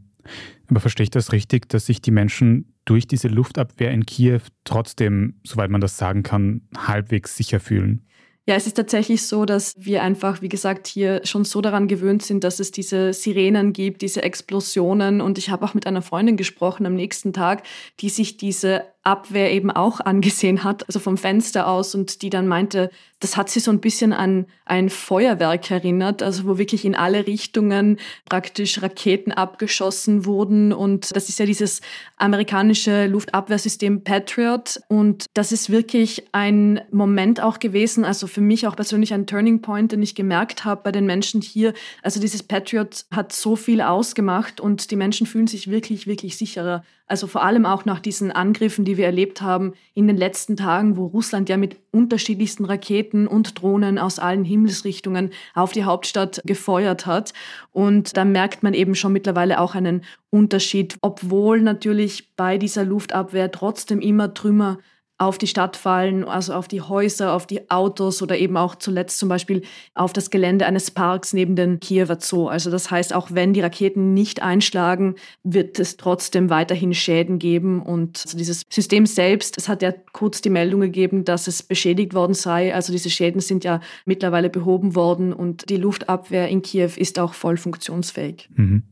Aber 0.68 0.80
verstehe 0.80 1.04
ich 1.04 1.10
das 1.10 1.32
richtig, 1.32 1.68
dass 1.68 1.86
sich 1.86 2.00
die 2.00 2.10
Menschen 2.10 2.72
durch 2.84 3.06
diese 3.06 3.28
Luftabwehr 3.28 3.90
in 3.90 4.06
Kiew 4.06 4.40
trotzdem, 4.64 5.34
soweit 5.44 5.70
man 5.70 5.80
das 5.80 5.96
sagen 5.96 6.22
kann, 6.22 6.62
halbwegs 6.76 7.36
sicher 7.36 7.60
fühlen? 7.60 8.02
Ja, 8.44 8.56
es 8.56 8.66
ist 8.66 8.74
tatsächlich 8.74 9.22
so, 9.22 9.44
dass 9.44 9.74
wir 9.78 10.02
einfach, 10.02 10.42
wie 10.42 10.48
gesagt, 10.48 10.88
hier 10.88 11.20
schon 11.24 11.44
so 11.44 11.60
daran 11.60 11.86
gewöhnt 11.86 12.24
sind, 12.24 12.42
dass 12.42 12.58
es 12.58 12.72
diese 12.72 13.12
Sirenen 13.12 13.72
gibt, 13.72 14.02
diese 14.02 14.22
Explosionen. 14.24 15.20
Und 15.20 15.38
ich 15.38 15.50
habe 15.50 15.64
auch 15.64 15.74
mit 15.74 15.86
einer 15.86 16.02
Freundin 16.02 16.36
gesprochen 16.36 16.84
am 16.84 16.94
nächsten 16.94 17.32
Tag, 17.32 17.62
die 18.00 18.08
sich 18.08 18.38
diese 18.38 18.82
Abwehr 19.02 19.52
eben 19.52 19.70
auch 19.70 20.00
angesehen 20.00 20.62
hat, 20.64 20.86
also 20.88 21.00
vom 21.00 21.16
Fenster 21.16 21.66
aus 21.66 21.94
und 21.94 22.22
die 22.22 22.30
dann 22.30 22.46
meinte, 22.46 22.90
das 23.22 23.36
hat 23.36 23.50
sie 23.50 23.60
so 23.60 23.70
ein 23.70 23.80
bisschen 23.80 24.12
an 24.12 24.46
ein 24.64 24.90
Feuerwerk 24.90 25.70
erinnert, 25.70 26.22
also 26.22 26.44
wo 26.44 26.58
wirklich 26.58 26.84
in 26.84 26.94
alle 26.94 27.26
Richtungen 27.26 27.98
praktisch 28.28 28.82
Raketen 28.82 29.32
abgeschossen 29.32 30.24
wurden. 30.26 30.72
Und 30.72 31.14
das 31.14 31.28
ist 31.28 31.38
ja 31.38 31.46
dieses 31.46 31.80
amerikanische 32.16 33.06
Luftabwehrsystem 33.06 34.02
Patriot. 34.02 34.80
Und 34.88 35.26
das 35.34 35.52
ist 35.52 35.70
wirklich 35.70 36.24
ein 36.32 36.80
Moment 36.90 37.40
auch 37.40 37.60
gewesen, 37.60 38.04
also 38.04 38.26
für 38.26 38.40
mich 38.40 38.66
auch 38.66 38.76
persönlich 38.76 39.14
ein 39.14 39.26
Turning 39.26 39.62
Point, 39.62 39.92
den 39.92 40.02
ich 40.02 40.14
gemerkt 40.14 40.64
habe 40.64 40.82
bei 40.82 40.92
den 40.92 41.06
Menschen 41.06 41.40
hier, 41.42 41.74
also 42.02 42.20
dieses 42.20 42.42
Patriot 42.42 43.04
hat 43.12 43.32
so 43.32 43.56
viel 43.56 43.80
ausgemacht 43.80 44.60
und 44.60 44.90
die 44.90 44.96
Menschen 44.96 45.26
fühlen 45.26 45.46
sich 45.46 45.70
wirklich, 45.70 46.06
wirklich 46.06 46.36
sicherer. 46.36 46.82
Also 47.06 47.26
vor 47.26 47.42
allem 47.42 47.66
auch 47.66 47.84
nach 47.84 48.00
diesen 48.00 48.32
Angriffen, 48.32 48.86
die 48.86 48.91
wir 48.96 49.06
erlebt 49.06 49.42
haben 49.42 49.74
in 49.94 50.06
den 50.06 50.16
letzten 50.16 50.56
Tagen, 50.56 50.96
wo 50.96 51.06
Russland 51.06 51.48
ja 51.48 51.56
mit 51.56 51.76
unterschiedlichsten 51.90 52.64
Raketen 52.64 53.26
und 53.26 53.60
Drohnen 53.60 53.98
aus 53.98 54.18
allen 54.18 54.44
Himmelsrichtungen 54.44 55.30
auf 55.54 55.72
die 55.72 55.84
Hauptstadt 55.84 56.40
gefeuert 56.44 57.06
hat. 57.06 57.32
Und 57.70 58.16
da 58.16 58.24
merkt 58.24 58.62
man 58.62 58.74
eben 58.74 58.94
schon 58.94 59.12
mittlerweile 59.12 59.60
auch 59.60 59.74
einen 59.74 60.04
Unterschied, 60.30 60.96
obwohl 61.02 61.60
natürlich 61.60 62.34
bei 62.36 62.58
dieser 62.58 62.84
Luftabwehr 62.84 63.50
trotzdem 63.50 64.00
immer 64.00 64.34
Trümmer 64.34 64.78
auf 65.22 65.38
die 65.38 65.46
Stadt 65.46 65.76
fallen, 65.76 66.24
also 66.24 66.52
auf 66.52 66.66
die 66.66 66.80
Häuser, 66.80 67.32
auf 67.32 67.46
die 67.46 67.70
Autos 67.70 68.22
oder 68.22 68.36
eben 68.36 68.56
auch 68.56 68.74
zuletzt 68.74 69.20
zum 69.20 69.28
Beispiel 69.28 69.62
auf 69.94 70.12
das 70.12 70.30
Gelände 70.30 70.66
eines 70.66 70.90
Parks 70.90 71.32
neben 71.32 71.54
den 71.54 71.78
Kiewer 71.78 72.18
Zoo. 72.20 72.48
Also 72.48 72.72
das 72.72 72.90
heißt, 72.90 73.14
auch 73.14 73.28
wenn 73.30 73.54
die 73.54 73.60
Raketen 73.60 74.14
nicht 74.14 74.42
einschlagen, 74.42 75.14
wird 75.44 75.78
es 75.78 75.96
trotzdem 75.96 76.50
weiterhin 76.50 76.92
Schäden 76.92 77.38
geben. 77.38 77.80
Und 77.80 78.20
also 78.24 78.36
dieses 78.36 78.62
System 78.68 79.06
selbst, 79.06 79.58
es 79.58 79.68
hat 79.68 79.80
ja 79.82 79.92
kurz 80.12 80.40
die 80.40 80.50
Meldung 80.50 80.80
gegeben, 80.80 81.24
dass 81.24 81.46
es 81.46 81.62
beschädigt 81.62 82.14
worden 82.14 82.34
sei. 82.34 82.74
Also 82.74 82.92
diese 82.92 83.08
Schäden 83.08 83.40
sind 83.40 83.62
ja 83.62 83.80
mittlerweile 84.04 84.50
behoben 84.50 84.96
worden 84.96 85.32
und 85.32 85.70
die 85.70 85.76
Luftabwehr 85.76 86.48
in 86.48 86.62
Kiew 86.62 86.90
ist 86.96 87.20
auch 87.20 87.34
voll 87.34 87.58
funktionsfähig. 87.58 88.48
Mhm. 88.56 88.82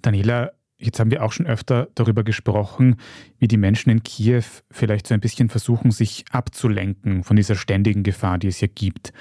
Daniela, 0.00 0.52
Jetzt 0.80 1.00
haben 1.00 1.10
wir 1.10 1.24
auch 1.24 1.32
schon 1.32 1.46
öfter 1.46 1.88
darüber 1.96 2.22
gesprochen, 2.22 2.96
wie 3.38 3.48
die 3.48 3.56
Menschen 3.56 3.90
in 3.90 4.04
Kiew 4.04 4.44
vielleicht 4.70 5.08
so 5.08 5.14
ein 5.14 5.20
bisschen 5.20 5.48
versuchen, 5.48 5.90
sich 5.90 6.24
abzulenken 6.30 7.24
von 7.24 7.36
dieser 7.36 7.56
ständigen 7.56 8.04
Gefahr, 8.04 8.38
die 8.38 8.46
es 8.46 8.58
hier 8.58 8.68
gibt. 8.68 9.12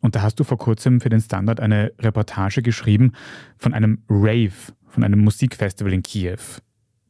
Und 0.00 0.14
da 0.16 0.22
hast 0.22 0.40
du 0.40 0.44
vor 0.44 0.56
kurzem 0.56 1.00
für 1.02 1.10
den 1.10 1.20
Standard 1.20 1.60
eine 1.60 1.92
Reportage 1.98 2.62
geschrieben 2.62 3.12
von 3.58 3.74
einem 3.74 4.04
Rave, 4.08 4.72
von 4.86 5.04
einem 5.04 5.20
Musikfestival 5.20 5.92
in 5.92 6.02
Kiew. 6.02 6.38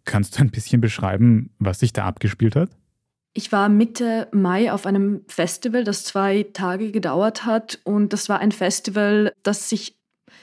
Kannst 0.04 0.36
du 0.36 0.42
ein 0.42 0.50
bisschen 0.50 0.80
beschreiben, 0.80 1.50
was 1.58 1.78
sich 1.78 1.92
da 1.92 2.06
abgespielt 2.06 2.56
hat? 2.56 2.70
Ich 3.34 3.52
war 3.52 3.68
Mitte 3.68 4.28
Mai 4.32 4.72
auf 4.72 4.86
einem 4.86 5.20
Festival, 5.28 5.84
das 5.84 6.04
zwei 6.04 6.46
Tage 6.54 6.90
gedauert 6.90 7.44
hat. 7.44 7.80
Und 7.84 8.12
das 8.12 8.28
war 8.28 8.40
ein 8.40 8.50
Festival, 8.50 9.32
das 9.42 9.68
sich 9.68 9.96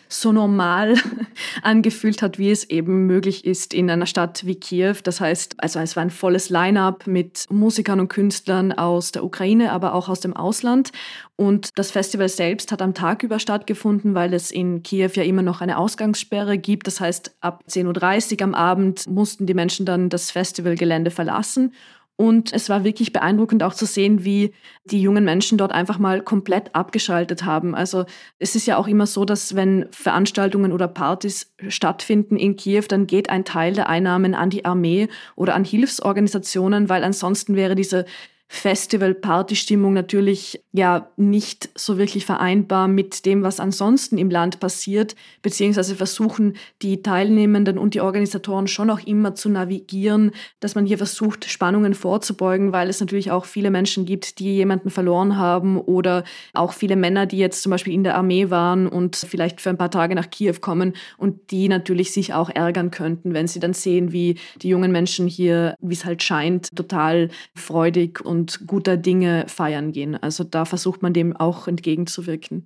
so 0.07 0.31
normal 0.31 0.95
angefühlt 1.61 2.21
hat, 2.21 2.37
wie 2.37 2.51
es 2.51 2.69
eben 2.69 3.05
möglich 3.05 3.45
ist 3.45 3.73
in 3.73 3.89
einer 3.89 4.05
Stadt 4.05 4.45
wie 4.45 4.55
Kiew. 4.55 4.95
Das 5.03 5.21
heißt, 5.21 5.55
also 5.57 5.79
es 5.79 5.95
war 5.95 6.03
ein 6.03 6.09
volles 6.09 6.49
Line-up 6.49 7.07
mit 7.07 7.45
Musikern 7.49 7.99
und 7.99 8.09
Künstlern 8.09 8.71
aus 8.71 9.11
der 9.11 9.23
Ukraine, 9.23 9.71
aber 9.71 9.93
auch 9.93 10.09
aus 10.09 10.19
dem 10.19 10.35
Ausland. 10.35 10.91
Und 11.35 11.69
das 11.75 11.91
Festival 11.91 12.29
selbst 12.29 12.71
hat 12.71 12.81
am 12.81 12.93
Tag 12.93 13.23
über 13.23 13.39
stattgefunden, 13.39 14.13
weil 14.13 14.33
es 14.33 14.51
in 14.51 14.83
Kiew 14.83 15.11
ja 15.15 15.23
immer 15.23 15.41
noch 15.41 15.61
eine 15.61 15.77
Ausgangssperre 15.77 16.57
gibt. 16.57 16.87
Das 16.87 16.99
heißt, 16.99 17.35
ab 17.41 17.63
10.30 17.69 18.33
Uhr 18.33 18.43
am 18.43 18.53
Abend 18.53 19.07
mussten 19.07 19.45
die 19.45 19.53
Menschen 19.53 19.85
dann 19.85 20.09
das 20.09 20.31
Festivalgelände 20.31 21.11
verlassen. 21.11 21.73
Und 22.15 22.53
es 22.53 22.70
war 22.70 22.84
wirklich 22.84 23.12
beeindruckend 23.12 23.63
auch 23.63 23.74
zu 23.74 23.88
sehen, 23.88 24.24
wie 24.24 24.53
die 24.86 25.01
jungen 25.01 25.24
Menschen 25.24 25.58
dort 25.58 25.72
einfach 25.72 25.98
mal 25.98 26.22
komplett 26.22 26.75
abgeschaltet 26.75 27.43
haben. 27.43 27.74
Also 27.74 28.05
es 28.38 28.55
ist 28.55 28.67
ja 28.67 28.77
auch 28.77 28.88
immer 28.88 29.08
so, 29.08 29.25
dass 29.25 29.55
wenn 29.55 29.88
Veranstaltungen 29.91 30.72
oder 30.72 30.88
Partys 30.88 31.53
stattfinden 31.70 32.38
in 32.38 32.55
Kiew, 32.55 32.84
dann 32.88 33.08
geht 33.08 33.32
ein 33.32 33.46
Teil 33.46 33.74
der 33.74 33.89
Einnahmen 33.89 34.36
an 34.36 34.51
die 34.51 34.63
Armee 34.63 35.08
oder 35.36 35.55
an 35.55 35.65
Hilfsorganisationen, 35.65 36.88
weil 36.88 37.03
ansonsten 37.03 37.55
wäre 37.55 37.74
diese 37.74 38.05
Festival-Party-Stimmung 38.53 39.93
natürlich 39.93 40.63
ja 40.74 41.10
nicht 41.17 41.69
so 41.75 41.98
wirklich 41.98 42.24
vereinbar 42.24 42.88
mit 42.88 43.25
dem, 43.25 43.41
was 43.41 43.60
ansonsten 43.60 44.19
im 44.19 44.29
Land 44.29 44.60
passiert, 44.60 45.15
beziehungsweise 45.41 45.95
versuchen 45.95 46.55
die 46.83 47.01
Teilnehmenden 47.01 47.79
und 47.79 47.95
die 47.95 48.01
Organisatoren 48.01 48.67
schon 48.67 48.91
auch 48.91 49.00
immer 49.00 49.33
zu 49.33 49.50
navigieren, 49.50 50.31
dass 50.60 50.75
man 50.75 50.86
hier 50.86 51.00
versucht, 51.00 51.45
Spannungen 51.45 51.95
vorzubeugen, 51.95 52.72
weil 52.72 52.89
es 52.89 53.00
natürlich 53.00 53.31
auch 53.31 53.45
viele 53.45 53.72
Menschen 53.72 54.05
gibt, 54.05 54.38
die 54.38 54.53
jemanden 54.53 54.91
verloren 54.91 55.36
haben 55.38 55.81
oder 55.81 56.24
auch 56.53 56.74
viele 56.74 56.95
Männer, 56.95 57.25
die 57.25 57.39
jetzt 57.39 57.63
zum 57.63 57.72
Beispiel 57.72 57.93
in 57.93 58.03
der 58.03 58.15
Armee 58.15 58.51
waren 58.51 58.88
und 58.88 59.15
vielleicht 59.15 59.62
für 59.62 59.72
ein 59.72 59.79
paar 59.79 59.91
Tage 59.91 60.13
nach 60.13 60.29
Kiew 60.29 60.57
kommen 60.62 60.93
und 61.17 61.50
die 61.50 61.67
natürlich 61.69 62.13
sich 62.13 62.36
auch 62.36 62.51
ärgern 62.51 62.91
könnten, 62.91 63.33
wenn 63.33 63.48
sie 63.48 63.60
dann 63.60 63.74
sehen, 63.74 64.12
wie 64.12 64.38
die 64.62 64.69
jungen 64.69 64.91
Menschen 64.91 65.25
hier, 65.25 65.75
wie 65.81 65.95
es 65.95 66.05
halt 66.05 66.22
scheint, 66.22 66.69
total 66.75 67.29
freudig 67.55 68.24
und 68.24 68.42
und 68.43 68.67
guter 68.67 68.97
Dinge 68.97 69.45
feiern 69.47 69.93
gehen. 69.93 70.21
Also 70.21 70.43
da 70.43 70.65
versucht 70.65 71.01
man 71.01 71.13
dem 71.13 71.33
auch 71.35 71.69
entgegenzuwirken. 71.69 72.65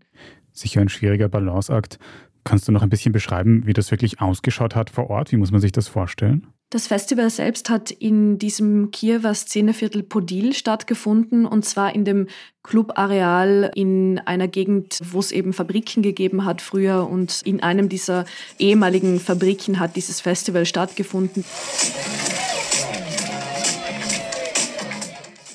Sicher 0.52 0.82
ein 0.82 0.90
schwieriger 0.90 1.30
Balanceakt. 1.30 2.00
Kannst 2.44 2.68
du 2.68 2.72
noch 2.72 2.82
ein 2.82 2.90
bisschen 2.90 3.12
beschreiben, 3.12 3.68
wie 3.68 3.74
das 3.74 3.92
wirklich 3.92 4.20
ausgeschaut 4.20 4.74
hat 4.74 4.90
vor 4.90 5.12
Ort? 5.12 5.32
Wie 5.32 5.38
muss 5.38 5.52
man 5.52 5.62
sich 5.62 5.72
das 5.72 5.88
vorstellen? 5.88 6.48
Das 6.72 6.88
Festival 6.88 7.30
selbst 7.30 7.70
hat 7.70 7.92
in 7.92 8.40
diesem 8.40 8.90
Kiewer 8.90 9.36
Szeneviertel 9.36 10.02
Podil 10.02 10.54
stattgefunden 10.54 11.46
und 11.46 11.64
zwar 11.64 11.94
in 11.94 12.04
dem 12.04 12.28
Clubareal 12.64 13.72
in 13.76 14.20
einer 14.26 14.48
Gegend, 14.48 15.00
wo 15.12 15.20
es 15.20 15.32
eben 15.32 15.54
Fabriken 15.54 16.02
gegeben 16.02 16.44
hat 16.44 16.62
früher 16.62 17.08
und 17.08 17.42
in 17.44 17.62
einem 17.62 17.88
dieser 17.88 18.26
ehemaligen 18.58 19.20
Fabriken 19.20 19.80
hat 19.80 19.96
dieses 19.96 20.22
Festival 20.22 20.66
stattgefunden. 20.66 21.46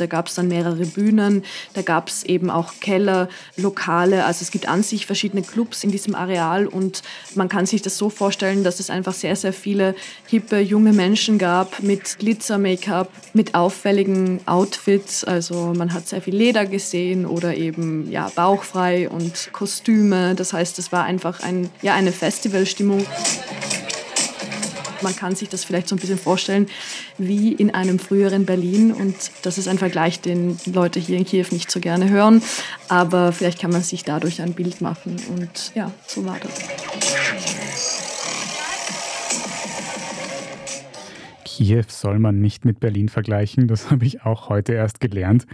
Da 0.02 0.06
gab 0.06 0.26
es 0.26 0.34
dann 0.34 0.48
mehrere 0.48 0.84
Bühnen, 0.84 1.44
da 1.74 1.82
gab 1.82 2.08
es 2.08 2.24
eben 2.24 2.50
auch 2.50 2.72
Keller, 2.80 3.28
Lokale. 3.56 4.24
Also 4.24 4.42
es 4.42 4.50
gibt 4.50 4.66
an 4.66 4.82
sich 4.82 5.06
verschiedene 5.06 5.42
Clubs 5.42 5.84
in 5.84 5.92
diesem 5.92 6.16
Areal 6.16 6.66
und 6.66 7.02
man 7.36 7.48
kann 7.48 7.66
sich 7.66 7.82
das 7.82 7.96
so 7.96 8.10
vorstellen, 8.10 8.64
dass 8.64 8.80
es 8.80 8.90
einfach 8.90 9.14
sehr, 9.14 9.36
sehr 9.36 9.52
viele 9.52 9.94
hippe 10.26 10.58
junge 10.58 10.92
Menschen 10.92 11.38
gab 11.38 11.84
mit 11.84 12.18
Glitzer-Make-up, 12.18 13.12
mit 13.32 13.54
auffälligen 13.54 14.40
Outfits. 14.46 15.22
Also 15.22 15.72
man 15.76 15.94
hat 15.94 16.08
sehr 16.08 16.20
viel 16.20 16.34
Leder 16.34 16.66
gesehen 16.66 17.24
oder 17.24 17.54
eben 17.54 18.10
ja, 18.10 18.28
bauchfrei 18.34 19.08
und 19.08 19.52
Kostüme. 19.52 20.34
Das 20.34 20.52
heißt, 20.52 20.80
es 20.80 20.90
war 20.90 21.04
einfach 21.04 21.44
ein, 21.44 21.70
ja, 21.80 21.94
eine 21.94 22.10
Festivalstimmung. 22.10 23.06
Man 25.02 25.16
kann 25.16 25.34
sich 25.34 25.48
das 25.48 25.64
vielleicht 25.64 25.88
so 25.88 25.96
ein 25.96 25.98
bisschen 25.98 26.18
vorstellen 26.18 26.68
wie 27.18 27.52
in 27.52 27.74
einem 27.74 27.98
früheren 27.98 28.46
Berlin. 28.46 28.92
Und 28.92 29.14
das 29.42 29.58
ist 29.58 29.68
ein 29.68 29.78
Vergleich, 29.78 30.20
den 30.20 30.58
Leute 30.66 31.00
hier 31.00 31.16
in 31.16 31.24
Kiew 31.24 31.46
nicht 31.50 31.70
so 31.70 31.80
gerne 31.80 32.08
hören. 32.08 32.42
Aber 32.88 33.32
vielleicht 33.32 33.60
kann 33.60 33.70
man 33.70 33.82
sich 33.82 34.04
dadurch 34.04 34.42
ein 34.42 34.54
Bild 34.54 34.80
machen. 34.80 35.16
Und 35.30 35.72
ja, 35.74 35.92
so 36.06 36.24
war 36.24 36.38
das. 36.38 36.52
Kiew 41.44 41.84
soll 41.88 42.18
man 42.18 42.40
nicht 42.40 42.64
mit 42.64 42.80
Berlin 42.80 43.08
vergleichen. 43.08 43.68
Das 43.68 43.90
habe 43.90 44.04
ich 44.04 44.22
auch 44.22 44.48
heute 44.48 44.72
erst 44.72 45.00
gelernt. 45.00 45.46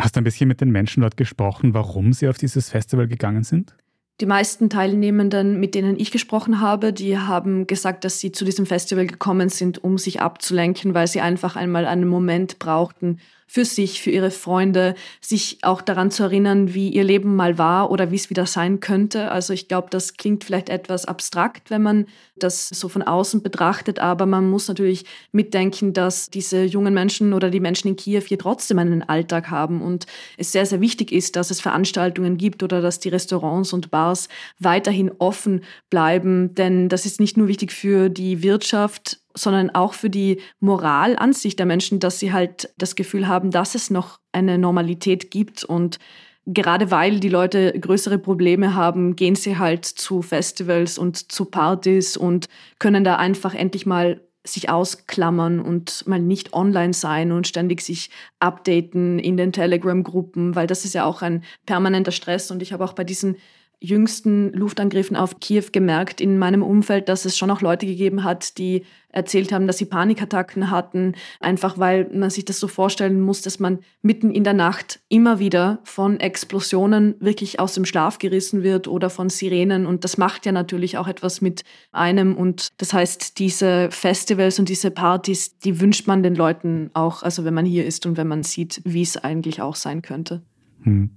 Hast 0.00 0.14
du 0.14 0.20
ein 0.20 0.24
bisschen 0.24 0.46
mit 0.46 0.60
den 0.60 0.70
Menschen 0.70 1.00
dort 1.00 1.16
gesprochen, 1.16 1.74
warum 1.74 2.12
sie 2.12 2.28
auf 2.28 2.38
dieses 2.38 2.68
Festival 2.68 3.08
gegangen 3.08 3.42
sind? 3.42 3.74
Die 4.20 4.26
meisten 4.26 4.68
Teilnehmenden, 4.68 5.60
mit 5.60 5.76
denen 5.76 5.98
ich 5.98 6.10
gesprochen 6.10 6.60
habe, 6.60 6.92
die 6.92 7.18
haben 7.18 7.68
gesagt, 7.68 8.04
dass 8.04 8.18
sie 8.18 8.32
zu 8.32 8.44
diesem 8.44 8.66
Festival 8.66 9.06
gekommen 9.06 9.48
sind, 9.48 9.84
um 9.84 9.96
sich 9.96 10.20
abzulenken, 10.20 10.92
weil 10.92 11.06
sie 11.06 11.20
einfach 11.20 11.54
einmal 11.54 11.86
einen 11.86 12.08
Moment 12.08 12.58
brauchten, 12.58 13.20
für 13.48 13.64
sich, 13.64 14.02
für 14.02 14.10
ihre 14.10 14.30
Freunde, 14.30 14.94
sich 15.22 15.58
auch 15.62 15.80
daran 15.80 16.10
zu 16.10 16.22
erinnern, 16.22 16.74
wie 16.74 16.90
ihr 16.90 17.02
Leben 17.02 17.34
mal 17.34 17.56
war 17.56 17.90
oder 17.90 18.10
wie 18.10 18.16
es 18.16 18.28
wieder 18.28 18.44
sein 18.44 18.78
könnte. 18.78 19.32
Also 19.32 19.54
ich 19.54 19.66
glaube, 19.66 19.88
das 19.90 20.18
klingt 20.18 20.44
vielleicht 20.44 20.68
etwas 20.68 21.06
abstrakt, 21.06 21.70
wenn 21.70 21.82
man 21.82 22.06
das 22.36 22.68
so 22.68 22.88
von 22.88 23.02
außen 23.02 23.42
betrachtet, 23.42 23.98
aber 23.98 24.26
man 24.26 24.48
muss 24.48 24.68
natürlich 24.68 25.06
mitdenken, 25.32 25.94
dass 25.94 26.28
diese 26.30 26.62
jungen 26.62 26.94
Menschen 26.94 27.32
oder 27.32 27.50
die 27.50 27.58
Menschen 27.58 27.88
in 27.88 27.96
Kiew 27.96 28.22
hier 28.26 28.38
trotzdem 28.38 28.78
einen 28.78 29.02
Alltag 29.02 29.50
haben 29.50 29.80
und 29.82 30.06
es 30.36 30.52
sehr, 30.52 30.66
sehr 30.66 30.80
wichtig 30.80 31.10
ist, 31.10 31.34
dass 31.34 31.50
es 31.50 31.60
Veranstaltungen 31.60 32.36
gibt 32.36 32.62
oder 32.62 32.82
dass 32.82 33.00
die 33.00 33.08
Restaurants 33.08 33.72
und 33.72 33.90
Bars 33.90 34.28
weiterhin 34.58 35.10
offen 35.18 35.64
bleiben, 35.88 36.54
denn 36.54 36.88
das 36.90 37.06
ist 37.06 37.18
nicht 37.18 37.36
nur 37.38 37.48
wichtig 37.48 37.72
für 37.72 38.10
die 38.10 38.42
Wirtschaft, 38.42 39.20
sondern 39.38 39.70
auch 39.70 39.94
für 39.94 40.10
die 40.10 40.40
Moral 40.60 41.16
an 41.16 41.32
sich 41.32 41.56
der 41.56 41.66
Menschen, 41.66 42.00
dass 42.00 42.18
sie 42.18 42.32
halt 42.32 42.72
das 42.76 42.96
Gefühl 42.96 43.28
haben, 43.28 43.50
dass 43.50 43.74
es 43.74 43.90
noch 43.90 44.18
eine 44.32 44.58
Normalität 44.58 45.30
gibt 45.30 45.64
und 45.64 45.98
gerade 46.46 46.90
weil 46.90 47.20
die 47.20 47.28
Leute 47.28 47.78
größere 47.78 48.18
Probleme 48.18 48.74
haben, 48.74 49.16
gehen 49.16 49.34
sie 49.34 49.58
halt 49.58 49.84
zu 49.84 50.22
Festivals 50.22 50.98
und 50.98 51.30
zu 51.30 51.44
Partys 51.44 52.16
und 52.16 52.46
können 52.78 53.04
da 53.04 53.16
einfach 53.16 53.54
endlich 53.54 53.84
mal 53.86 54.20
sich 54.44 54.70
ausklammern 54.70 55.60
und 55.60 56.06
mal 56.06 56.20
nicht 56.20 56.54
online 56.54 56.94
sein 56.94 57.32
und 57.32 57.46
ständig 57.46 57.82
sich 57.82 58.10
updaten 58.40 59.18
in 59.18 59.36
den 59.36 59.52
Telegram-Gruppen, 59.52 60.54
weil 60.54 60.66
das 60.66 60.86
ist 60.86 60.94
ja 60.94 61.04
auch 61.04 61.20
ein 61.20 61.44
permanenter 61.66 62.12
Stress. 62.12 62.50
Und 62.50 62.62
ich 62.62 62.72
habe 62.72 62.84
auch 62.84 62.94
bei 62.94 63.04
diesen 63.04 63.36
jüngsten 63.80 64.52
Luftangriffen 64.52 65.16
auf 65.16 65.38
Kiew 65.40 65.66
gemerkt 65.72 66.20
in 66.20 66.38
meinem 66.38 66.62
Umfeld, 66.62 67.08
dass 67.08 67.24
es 67.24 67.36
schon 67.36 67.50
auch 67.50 67.60
Leute 67.60 67.86
gegeben 67.86 68.24
hat, 68.24 68.58
die 68.58 68.84
erzählt 69.10 69.52
haben, 69.52 69.66
dass 69.66 69.78
sie 69.78 69.84
Panikattacken 69.84 70.70
hatten, 70.70 71.14
einfach 71.40 71.78
weil 71.78 72.10
man 72.12 72.30
sich 72.30 72.44
das 72.44 72.60
so 72.60 72.68
vorstellen 72.68 73.20
muss, 73.20 73.40
dass 73.40 73.58
man 73.58 73.78
mitten 74.02 74.30
in 74.30 74.44
der 74.44 74.52
Nacht 74.52 75.00
immer 75.08 75.38
wieder 75.38 75.78
von 75.84 76.20
Explosionen 76.20 77.14
wirklich 77.20 77.60
aus 77.60 77.74
dem 77.74 77.84
Schlaf 77.84 78.18
gerissen 78.18 78.62
wird 78.62 78.88
oder 78.88 79.10
von 79.10 79.30
Sirenen 79.30 79.86
und 79.86 80.04
das 80.04 80.18
macht 80.18 80.44
ja 80.44 80.52
natürlich 80.52 80.98
auch 80.98 81.08
etwas 81.08 81.40
mit 81.40 81.62
einem 81.92 82.36
und 82.36 82.68
das 82.78 82.92
heißt, 82.92 83.38
diese 83.38 83.90
Festivals 83.90 84.58
und 84.58 84.68
diese 84.68 84.90
Partys, 84.90 85.58
die 85.58 85.80
wünscht 85.80 86.06
man 86.06 86.22
den 86.22 86.34
Leuten 86.34 86.90
auch, 86.94 87.22
also 87.22 87.44
wenn 87.44 87.54
man 87.54 87.64
hier 87.64 87.86
ist 87.86 88.06
und 88.06 88.16
wenn 88.16 88.28
man 88.28 88.42
sieht, 88.42 88.82
wie 88.84 89.02
es 89.02 89.16
eigentlich 89.16 89.62
auch 89.62 89.76
sein 89.76 90.02
könnte. 90.02 90.42
Hm. 90.82 91.10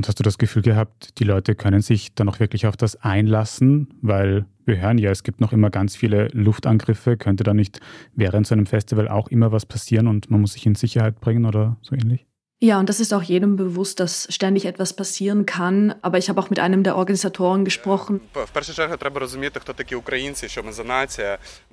Und 0.00 0.08
hast 0.08 0.18
du 0.18 0.22
das 0.22 0.38
Gefühl 0.38 0.62
gehabt, 0.62 1.18
die 1.18 1.24
Leute 1.24 1.54
können 1.54 1.82
sich 1.82 2.14
dann 2.14 2.26
auch 2.30 2.40
wirklich 2.40 2.66
auf 2.66 2.74
das 2.74 2.96
einlassen? 2.96 3.88
Weil 4.00 4.46
wir 4.64 4.80
hören 4.80 4.96
ja, 4.96 5.10
es 5.10 5.24
gibt 5.24 5.42
noch 5.42 5.52
immer 5.52 5.68
ganz 5.68 5.94
viele 5.94 6.28
Luftangriffe. 6.28 7.18
Könnte 7.18 7.44
da 7.44 7.52
nicht 7.52 7.80
während 8.14 8.46
so 8.46 8.54
einem 8.54 8.64
Festival 8.64 9.08
auch 9.08 9.28
immer 9.28 9.52
was 9.52 9.66
passieren 9.66 10.06
und 10.06 10.30
man 10.30 10.40
muss 10.40 10.54
sich 10.54 10.64
in 10.64 10.74
Sicherheit 10.74 11.20
bringen 11.20 11.44
oder 11.44 11.76
so 11.82 11.94
ähnlich? 11.94 12.29
Ja, 12.62 12.78
und 12.78 12.90
das 12.90 13.00
ist 13.00 13.14
auch 13.14 13.22
jedem 13.22 13.56
bewusst, 13.56 14.00
dass 14.00 14.28
ständig 14.30 14.66
etwas 14.66 14.92
passieren 14.92 15.46
kann. 15.46 15.94
Aber 16.02 16.18
ich 16.18 16.28
habe 16.28 16.38
auch 16.38 16.50
mit 16.50 16.58
einem 16.58 16.82
der 16.82 16.94
Organisatoren 16.94 17.64
gesprochen. 17.64 18.20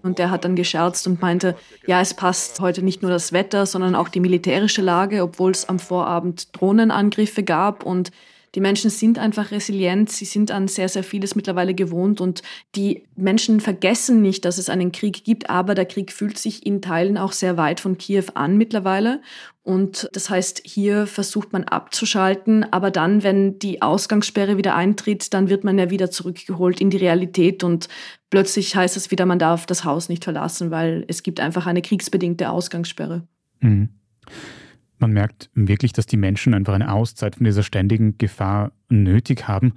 Und 0.01 0.17
der 0.17 0.31
hat 0.31 0.45
dann 0.45 0.55
gescherzt 0.55 1.05
und 1.05 1.21
meinte, 1.21 1.57
ja, 1.85 1.99
es 1.99 2.13
passt 2.13 2.61
heute 2.61 2.83
nicht 2.83 3.01
nur 3.01 3.11
das 3.11 3.33
Wetter, 3.33 3.65
sondern 3.65 3.95
auch 3.95 4.07
die 4.07 4.21
militärische 4.21 4.81
Lage, 4.81 5.23
obwohl 5.23 5.51
es 5.51 5.67
am 5.67 5.77
Vorabend 5.77 6.55
Drohnenangriffe 6.57 7.43
gab 7.43 7.83
und 7.85 8.11
die 8.55 8.61
Menschen 8.61 8.89
sind 8.89 9.19
einfach 9.19 9.51
resilient, 9.51 10.09
sie 10.09 10.25
sind 10.25 10.51
an 10.51 10.67
sehr, 10.67 10.89
sehr 10.89 11.03
vieles 11.03 11.35
mittlerweile 11.35 11.75
gewohnt 11.75 12.21
und 12.21 12.41
die 12.75 13.03
Menschen 13.15 13.59
vergessen 13.59 14.21
nicht, 14.21 14.45
dass 14.45 14.57
es 14.57 14.69
einen 14.69 14.91
Krieg 14.91 15.23
gibt, 15.23 15.49
aber 15.49 15.75
der 15.75 15.85
Krieg 15.85 16.11
fühlt 16.11 16.37
sich 16.37 16.65
in 16.65 16.81
Teilen 16.81 17.17
auch 17.17 17.33
sehr 17.33 17.57
weit 17.57 17.79
von 17.79 17.97
Kiew 17.97 18.23
an 18.33 18.57
mittlerweile. 18.57 19.21
Und 19.67 20.07
das 20.13 20.29
heißt, 20.29 20.61
hier 20.63 21.07
versucht 21.07 21.51
man 21.51 21.65
abzuschalten, 21.65 22.63
aber 22.71 22.89
dann, 22.89 23.21
wenn 23.23 23.59
die 23.59 23.81
Ausgangssperre 23.81 24.55
wieder 24.55 24.77
eintritt, 24.77 25.33
dann 25.33 25.49
wird 25.49 25.65
man 25.65 25.77
ja 25.77 25.89
wieder 25.89 26.09
zurückgeholt 26.09 26.79
in 26.79 26.89
die 26.89 26.95
Realität 26.95 27.65
und 27.65 27.89
plötzlich 28.29 28.77
heißt 28.77 28.95
es 28.95 29.11
wieder, 29.11 29.25
man 29.25 29.39
darf 29.39 29.65
das 29.65 29.83
Haus 29.83 30.07
nicht 30.07 30.23
verlassen, 30.23 30.71
weil 30.71 31.03
es 31.09 31.21
gibt 31.21 31.41
einfach 31.41 31.65
eine 31.67 31.81
kriegsbedingte 31.81 32.49
Ausgangssperre. 32.49 33.27
Mhm. 33.59 33.89
Man 34.99 35.11
merkt 35.11 35.49
wirklich, 35.53 35.91
dass 35.91 36.05
die 36.05 36.15
Menschen 36.15 36.53
einfach 36.53 36.73
eine 36.73 36.93
Auszeit 36.93 37.35
von 37.35 37.43
dieser 37.43 37.63
ständigen 37.63 38.17
Gefahr 38.17 38.71
nötig 38.87 39.49
haben. 39.49 39.73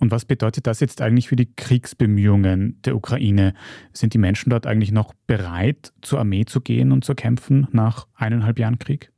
Und 0.00 0.10
was 0.10 0.24
bedeutet 0.24 0.66
das 0.66 0.80
jetzt 0.80 1.00
eigentlich 1.00 1.28
für 1.28 1.36
die 1.36 1.52
Kriegsbemühungen 1.54 2.80
der 2.82 2.94
Ukraine? 2.94 3.54
Sind 3.92 4.14
die 4.14 4.18
Menschen 4.18 4.50
dort 4.50 4.66
eigentlich 4.66 4.92
noch 4.92 5.12
bereit, 5.26 5.92
zur 6.02 6.20
Armee 6.20 6.44
zu 6.44 6.60
gehen 6.60 6.92
und 6.92 7.04
zu 7.04 7.14
kämpfen 7.14 7.66
nach 7.72 8.06
eineinhalb 8.14 8.58
Jahren 8.58 8.78
Krieg? 8.78 9.10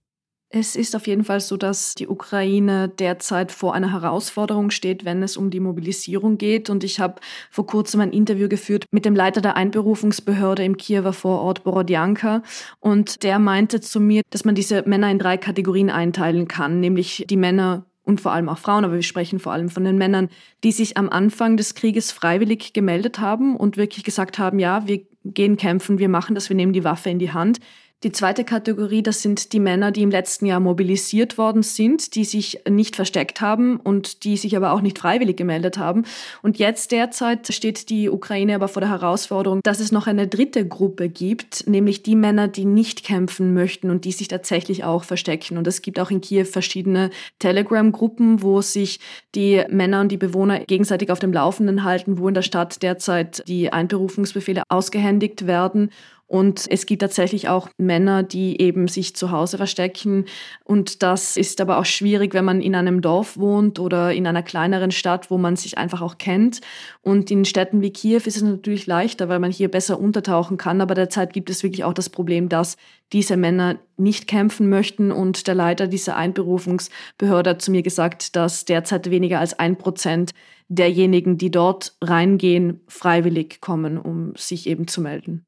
Es 0.52 0.74
ist 0.74 0.96
auf 0.96 1.06
jeden 1.06 1.22
Fall 1.22 1.38
so, 1.38 1.56
dass 1.56 1.94
die 1.94 2.08
Ukraine 2.08 2.88
derzeit 2.88 3.52
vor 3.52 3.72
einer 3.72 3.92
Herausforderung 3.92 4.70
steht, 4.70 5.04
wenn 5.04 5.22
es 5.22 5.36
um 5.36 5.50
die 5.50 5.60
Mobilisierung 5.60 6.38
geht. 6.38 6.70
Und 6.70 6.82
ich 6.82 6.98
habe 6.98 7.20
vor 7.52 7.66
kurzem 7.66 8.00
ein 8.00 8.12
Interview 8.12 8.48
geführt 8.48 8.84
mit 8.90 9.04
dem 9.04 9.14
Leiter 9.14 9.42
der 9.42 9.56
Einberufungsbehörde 9.56 10.64
im 10.64 10.76
Kiewer 10.76 11.12
Vorort 11.12 11.62
Borodjanka. 11.62 12.42
Und 12.80 13.22
der 13.22 13.38
meinte 13.38 13.80
zu 13.80 14.00
mir, 14.00 14.22
dass 14.30 14.44
man 14.44 14.56
diese 14.56 14.82
Männer 14.88 15.08
in 15.12 15.20
drei 15.20 15.36
Kategorien 15.36 15.88
einteilen 15.88 16.48
kann, 16.48 16.80
nämlich 16.80 17.26
die 17.30 17.36
Männer 17.36 17.86
und 18.04 18.20
vor 18.20 18.32
allem 18.32 18.48
auch 18.48 18.58
Frauen, 18.58 18.84
aber 18.84 18.94
wir 18.94 19.02
sprechen 19.02 19.38
vor 19.38 19.52
allem 19.52 19.68
von 19.68 19.84
den 19.84 19.98
Männern, 19.98 20.28
die 20.64 20.72
sich 20.72 20.96
am 20.96 21.08
Anfang 21.08 21.56
des 21.56 21.74
Krieges 21.74 22.12
freiwillig 22.12 22.72
gemeldet 22.72 23.20
haben 23.20 23.56
und 23.56 23.76
wirklich 23.76 24.04
gesagt 24.04 24.38
haben, 24.38 24.58
ja, 24.58 24.86
wir 24.86 25.02
gehen 25.24 25.56
kämpfen, 25.56 25.98
wir 25.98 26.08
machen 26.08 26.34
das, 26.34 26.48
wir 26.48 26.56
nehmen 26.56 26.72
die 26.72 26.84
Waffe 26.84 27.10
in 27.10 27.18
die 27.18 27.32
Hand. 27.32 27.60
Die 28.02 28.12
zweite 28.12 28.44
Kategorie, 28.44 29.02
das 29.02 29.20
sind 29.20 29.52
die 29.52 29.60
Männer, 29.60 29.90
die 29.90 30.00
im 30.00 30.10
letzten 30.10 30.46
Jahr 30.46 30.58
mobilisiert 30.58 31.36
worden 31.36 31.62
sind, 31.62 32.14
die 32.14 32.24
sich 32.24 32.62
nicht 32.66 32.96
versteckt 32.96 33.42
haben 33.42 33.78
und 33.78 34.24
die 34.24 34.38
sich 34.38 34.56
aber 34.56 34.72
auch 34.72 34.80
nicht 34.80 34.98
freiwillig 34.98 35.36
gemeldet 35.36 35.76
haben. 35.76 36.06
Und 36.40 36.58
jetzt 36.58 36.92
derzeit 36.92 37.52
steht 37.52 37.90
die 37.90 38.08
Ukraine 38.08 38.54
aber 38.54 38.68
vor 38.68 38.80
der 38.80 38.88
Herausforderung, 38.88 39.60
dass 39.62 39.80
es 39.80 39.92
noch 39.92 40.06
eine 40.06 40.26
dritte 40.26 40.66
Gruppe 40.66 41.10
gibt, 41.10 41.66
nämlich 41.66 42.02
die 42.02 42.16
Männer, 42.16 42.48
die 42.48 42.64
nicht 42.64 43.04
kämpfen 43.04 43.52
möchten 43.52 43.90
und 43.90 44.06
die 44.06 44.12
sich 44.12 44.28
tatsächlich 44.28 44.82
auch 44.82 45.04
verstecken. 45.04 45.58
Und 45.58 45.66
es 45.66 45.82
gibt 45.82 46.00
auch 46.00 46.10
in 46.10 46.22
Kiew 46.22 46.46
verschiedene 46.46 47.10
Telegram-Gruppen, 47.38 48.40
wo 48.40 48.62
sich 48.62 48.98
die 49.34 49.62
Männer 49.68 50.00
und 50.00 50.08
die 50.10 50.16
Bewohner 50.16 50.60
gegenseitig 50.60 51.10
auf 51.10 51.18
dem 51.18 51.34
Laufenden 51.34 51.84
halten, 51.84 52.16
wo 52.16 52.28
in 52.28 52.34
der 52.34 52.40
Stadt 52.40 52.82
derzeit 52.82 53.46
die 53.46 53.70
Einberufungsbefehle 53.70 54.62
ausgehändigt 54.70 55.46
werden. 55.46 55.90
Und 56.30 56.66
es 56.70 56.86
gibt 56.86 57.02
tatsächlich 57.02 57.48
auch 57.48 57.68
Männer, 57.76 58.22
die 58.22 58.60
eben 58.60 58.86
sich 58.86 59.16
zu 59.16 59.32
Hause 59.32 59.56
verstecken. 59.56 60.26
Und 60.62 61.02
das 61.02 61.36
ist 61.36 61.60
aber 61.60 61.76
auch 61.76 61.84
schwierig, 61.84 62.34
wenn 62.34 62.44
man 62.44 62.60
in 62.60 62.76
einem 62.76 63.00
Dorf 63.00 63.36
wohnt 63.36 63.80
oder 63.80 64.12
in 64.12 64.28
einer 64.28 64.44
kleineren 64.44 64.92
Stadt, 64.92 65.32
wo 65.32 65.38
man 65.38 65.56
sich 65.56 65.76
einfach 65.76 66.02
auch 66.02 66.18
kennt. 66.18 66.60
Und 67.02 67.32
in 67.32 67.44
Städten 67.44 67.82
wie 67.82 67.92
Kiew 67.92 68.20
ist 68.26 68.36
es 68.36 68.42
natürlich 68.42 68.86
leichter, 68.86 69.28
weil 69.28 69.40
man 69.40 69.50
hier 69.50 69.68
besser 69.68 69.98
untertauchen 69.98 70.56
kann. 70.56 70.80
Aber 70.80 70.94
derzeit 70.94 71.32
gibt 71.32 71.50
es 71.50 71.64
wirklich 71.64 71.82
auch 71.82 71.94
das 71.94 72.08
Problem, 72.08 72.48
dass 72.48 72.76
diese 73.12 73.36
Männer 73.36 73.80
nicht 73.96 74.28
kämpfen 74.28 74.68
möchten. 74.68 75.10
Und 75.10 75.48
der 75.48 75.56
Leiter 75.56 75.88
dieser 75.88 76.14
Einberufungsbehörde 76.14 77.50
hat 77.50 77.62
zu 77.62 77.72
mir 77.72 77.82
gesagt, 77.82 78.36
dass 78.36 78.64
derzeit 78.64 79.10
weniger 79.10 79.40
als 79.40 79.58
ein 79.58 79.78
Prozent 79.78 80.30
derjenigen, 80.68 81.38
die 81.38 81.50
dort 81.50 81.96
reingehen, 82.00 82.82
freiwillig 82.86 83.60
kommen, 83.60 83.98
um 83.98 84.32
sich 84.36 84.68
eben 84.68 84.86
zu 84.86 85.00
melden. 85.00 85.44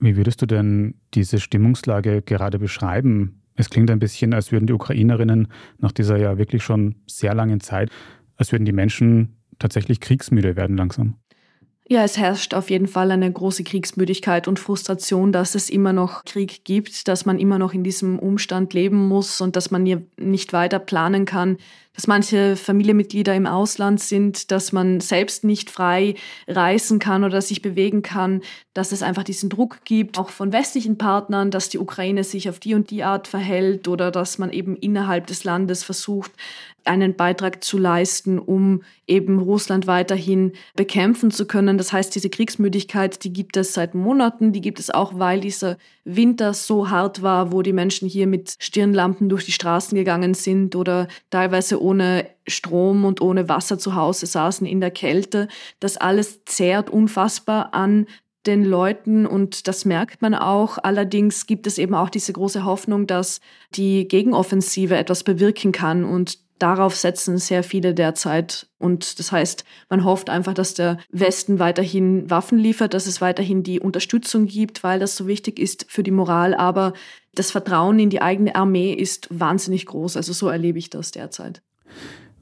Wie 0.00 0.16
würdest 0.16 0.42
du 0.42 0.46
denn 0.46 0.94
diese 1.14 1.40
Stimmungslage 1.40 2.22
gerade 2.22 2.58
beschreiben? 2.58 3.42
Es 3.56 3.70
klingt 3.70 3.90
ein 3.90 4.00
bisschen, 4.00 4.34
als 4.34 4.52
würden 4.52 4.66
die 4.66 4.72
Ukrainerinnen 4.72 5.48
nach 5.78 5.92
dieser 5.92 6.16
ja 6.16 6.38
wirklich 6.38 6.62
schon 6.62 6.96
sehr 7.06 7.34
langen 7.34 7.60
Zeit, 7.60 7.90
als 8.36 8.52
würden 8.52 8.64
die 8.64 8.72
Menschen 8.72 9.36
tatsächlich 9.58 10.00
kriegsmüde 10.00 10.56
werden 10.56 10.76
langsam. 10.76 11.14
Ja, 11.86 12.02
es 12.02 12.16
herrscht 12.16 12.54
auf 12.54 12.70
jeden 12.70 12.86
Fall 12.86 13.10
eine 13.10 13.30
große 13.30 13.62
Kriegsmüdigkeit 13.62 14.48
und 14.48 14.58
Frustration, 14.58 15.32
dass 15.32 15.54
es 15.54 15.68
immer 15.68 15.92
noch 15.92 16.24
Krieg 16.24 16.64
gibt, 16.64 17.08
dass 17.08 17.26
man 17.26 17.38
immer 17.38 17.58
noch 17.58 17.74
in 17.74 17.84
diesem 17.84 18.18
Umstand 18.18 18.72
leben 18.72 19.06
muss 19.06 19.42
und 19.42 19.54
dass 19.54 19.70
man 19.70 19.84
hier 19.84 20.02
nicht 20.18 20.54
weiter 20.54 20.78
planen 20.78 21.26
kann, 21.26 21.58
dass 21.94 22.06
manche 22.06 22.56
Familienmitglieder 22.56 23.34
im 23.34 23.46
Ausland 23.46 24.00
sind, 24.00 24.50
dass 24.50 24.72
man 24.72 25.00
selbst 25.00 25.44
nicht 25.44 25.70
frei 25.70 26.14
reisen 26.48 26.98
kann 26.98 27.24
oder 27.24 27.40
sich 27.40 27.62
bewegen 27.62 28.02
kann, 28.02 28.42
dass 28.74 28.92
es 28.92 29.02
einfach 29.02 29.22
diesen 29.22 29.48
Druck 29.48 29.84
gibt, 29.84 30.18
auch 30.18 30.30
von 30.30 30.52
westlichen 30.52 30.98
Partnern, 30.98 31.50
dass 31.50 31.68
die 31.68 31.78
Ukraine 31.78 32.24
sich 32.24 32.48
auf 32.48 32.58
die 32.58 32.74
und 32.74 32.90
die 32.90 33.04
Art 33.04 33.28
verhält 33.28 33.86
oder 33.86 34.10
dass 34.10 34.38
man 34.38 34.50
eben 34.50 34.76
innerhalb 34.76 35.28
des 35.28 35.44
Landes 35.44 35.84
versucht, 35.84 36.32
einen 36.84 37.14
Beitrag 37.14 37.64
zu 37.64 37.78
leisten, 37.78 38.38
um 38.38 38.82
eben 39.06 39.38
Russland 39.38 39.86
weiterhin 39.86 40.52
bekämpfen 40.74 41.30
zu 41.30 41.46
können. 41.46 41.78
Das 41.78 41.92
heißt, 41.92 42.14
diese 42.14 42.30
Kriegsmüdigkeit, 42.30 43.24
die 43.24 43.32
gibt 43.32 43.56
es 43.56 43.74
seit 43.74 43.94
Monaten, 43.94 44.52
die 44.52 44.60
gibt 44.60 44.80
es 44.80 44.90
auch, 44.90 45.18
weil 45.18 45.40
dieser 45.40 45.76
Winter 46.04 46.52
so 46.52 46.90
hart 46.90 47.22
war, 47.22 47.52
wo 47.52 47.62
die 47.62 47.72
Menschen 47.72 48.08
hier 48.08 48.26
mit 48.26 48.56
Stirnlampen 48.58 49.28
durch 49.28 49.44
die 49.44 49.52
Straßen 49.52 49.96
gegangen 49.96 50.34
sind 50.34 50.76
oder 50.76 51.08
teilweise 51.30 51.78
ohne 51.84 52.26
Strom 52.46 53.04
und 53.04 53.20
ohne 53.20 53.48
Wasser 53.48 53.78
zu 53.78 53.94
Hause 53.94 54.26
saßen 54.26 54.66
in 54.66 54.80
der 54.80 54.90
Kälte. 54.90 55.48
Das 55.80 55.96
alles 55.96 56.44
zehrt 56.44 56.90
unfassbar 56.90 57.74
an 57.74 58.06
den 58.46 58.64
Leuten 58.64 59.26
und 59.26 59.68
das 59.68 59.84
merkt 59.84 60.20
man 60.20 60.34
auch. 60.34 60.78
Allerdings 60.82 61.46
gibt 61.46 61.66
es 61.66 61.78
eben 61.78 61.94
auch 61.94 62.10
diese 62.10 62.32
große 62.32 62.64
Hoffnung, 62.64 63.06
dass 63.06 63.40
die 63.74 64.06
Gegenoffensive 64.06 64.96
etwas 64.96 65.24
bewirken 65.24 65.72
kann 65.72 66.04
und 66.04 66.38
darauf 66.58 66.94
setzen 66.94 67.38
sehr 67.38 67.62
viele 67.62 67.94
derzeit. 67.94 68.68
Und 68.78 69.18
das 69.18 69.32
heißt, 69.32 69.64
man 69.88 70.04
hofft 70.04 70.30
einfach, 70.30 70.54
dass 70.54 70.74
der 70.74 70.98
Westen 71.10 71.58
weiterhin 71.58 72.30
Waffen 72.30 72.58
liefert, 72.58 72.94
dass 72.94 73.06
es 73.06 73.20
weiterhin 73.20 73.62
die 73.62 73.80
Unterstützung 73.80 74.46
gibt, 74.46 74.84
weil 74.84 75.00
das 75.00 75.16
so 75.16 75.26
wichtig 75.26 75.58
ist 75.58 75.86
für 75.88 76.02
die 76.02 76.10
Moral. 76.10 76.54
Aber 76.54 76.92
das 77.34 77.50
Vertrauen 77.50 77.98
in 77.98 78.10
die 78.10 78.22
eigene 78.22 78.54
Armee 78.54 78.92
ist 78.92 79.28
wahnsinnig 79.30 79.86
groß. 79.86 80.16
Also 80.16 80.32
so 80.32 80.48
erlebe 80.48 80.78
ich 80.78 80.90
das 80.90 81.10
derzeit. 81.10 81.62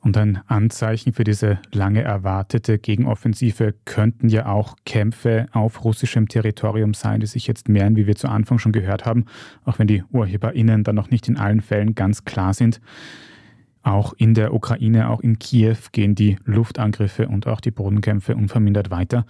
Und 0.00 0.16
ein 0.16 0.40
Anzeichen 0.48 1.12
für 1.12 1.22
diese 1.22 1.60
lange 1.70 2.02
erwartete 2.02 2.80
Gegenoffensive 2.80 3.74
könnten 3.84 4.28
ja 4.28 4.46
auch 4.46 4.74
Kämpfe 4.84 5.46
auf 5.52 5.84
russischem 5.84 6.28
Territorium 6.28 6.92
sein, 6.92 7.20
die 7.20 7.26
sich 7.26 7.46
jetzt 7.46 7.68
mehren, 7.68 7.94
wie 7.94 8.08
wir 8.08 8.16
zu 8.16 8.28
Anfang 8.28 8.58
schon 8.58 8.72
gehört 8.72 9.06
haben, 9.06 9.26
auch 9.64 9.78
wenn 9.78 9.86
die 9.86 10.02
UrheberInnen 10.10 10.82
dann 10.82 10.96
noch 10.96 11.10
nicht 11.10 11.28
in 11.28 11.36
allen 11.36 11.60
Fällen 11.60 11.94
ganz 11.94 12.24
klar 12.24 12.52
sind. 12.52 12.80
Auch 13.84 14.12
in 14.14 14.34
der 14.34 14.54
Ukraine, 14.54 15.08
auch 15.08 15.20
in 15.20 15.38
Kiew 15.38 15.76
gehen 15.92 16.16
die 16.16 16.36
Luftangriffe 16.44 17.28
und 17.28 17.46
auch 17.46 17.60
die 17.60 17.70
Bodenkämpfe 17.70 18.34
unvermindert 18.34 18.90
weiter. 18.90 19.24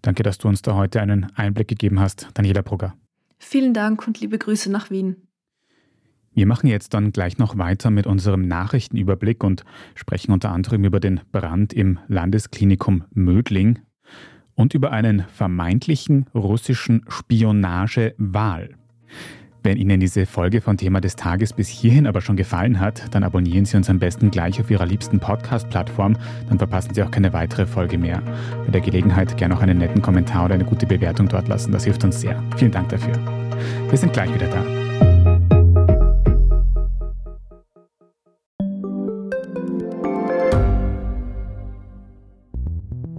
Danke, 0.00 0.22
dass 0.22 0.38
du 0.38 0.48
uns 0.48 0.62
da 0.62 0.74
heute 0.74 1.02
einen 1.02 1.26
Einblick 1.34 1.68
gegeben 1.68 2.00
hast, 2.00 2.28
Daniela 2.32 2.62
Brugger. 2.62 2.94
Vielen 3.38 3.74
Dank 3.74 4.06
und 4.06 4.20
liebe 4.20 4.38
Grüße 4.38 4.70
nach 4.70 4.90
Wien. 4.90 5.16
Wir 6.36 6.46
machen 6.46 6.66
jetzt 6.66 6.92
dann 6.92 7.12
gleich 7.12 7.38
noch 7.38 7.56
weiter 7.56 7.90
mit 7.90 8.06
unserem 8.06 8.46
Nachrichtenüberblick 8.46 9.42
und 9.42 9.64
sprechen 9.94 10.32
unter 10.32 10.52
anderem 10.52 10.84
über 10.84 11.00
den 11.00 11.20
Brand 11.32 11.72
im 11.72 11.98
Landesklinikum 12.08 13.04
Mödling 13.14 13.78
und 14.54 14.74
über 14.74 14.92
einen 14.92 15.24
vermeintlichen 15.32 16.26
russischen 16.34 17.06
Spionage-Wahl. 17.08 18.74
Wenn 19.62 19.78
Ihnen 19.78 19.98
diese 19.98 20.26
Folge 20.26 20.60
von 20.60 20.76
Thema 20.76 21.00
des 21.00 21.16
Tages 21.16 21.54
bis 21.54 21.68
hierhin 21.68 22.06
aber 22.06 22.20
schon 22.20 22.36
gefallen 22.36 22.80
hat, 22.80 23.14
dann 23.14 23.24
abonnieren 23.24 23.64
Sie 23.64 23.78
uns 23.78 23.88
am 23.88 23.98
besten 23.98 24.30
gleich 24.30 24.60
auf 24.60 24.70
Ihrer 24.70 24.84
liebsten 24.84 25.18
Podcast-Plattform, 25.18 26.18
dann 26.50 26.58
verpassen 26.58 26.92
Sie 26.92 27.02
auch 27.02 27.10
keine 27.10 27.32
weitere 27.32 27.64
Folge 27.64 27.96
mehr. 27.96 28.20
Bei 28.66 28.72
der 28.72 28.82
Gelegenheit 28.82 29.38
gerne 29.38 29.56
auch 29.56 29.62
einen 29.62 29.78
netten 29.78 30.02
Kommentar 30.02 30.44
oder 30.44 30.54
eine 30.54 30.66
gute 30.66 30.86
Bewertung 30.86 31.30
dort 31.30 31.48
lassen, 31.48 31.72
das 31.72 31.84
hilft 31.84 32.04
uns 32.04 32.20
sehr. 32.20 32.42
Vielen 32.58 32.72
Dank 32.72 32.90
dafür. 32.90 33.14
Wir 33.88 33.96
sind 33.96 34.12
gleich 34.12 34.32
wieder 34.34 34.48
da. 34.48 34.85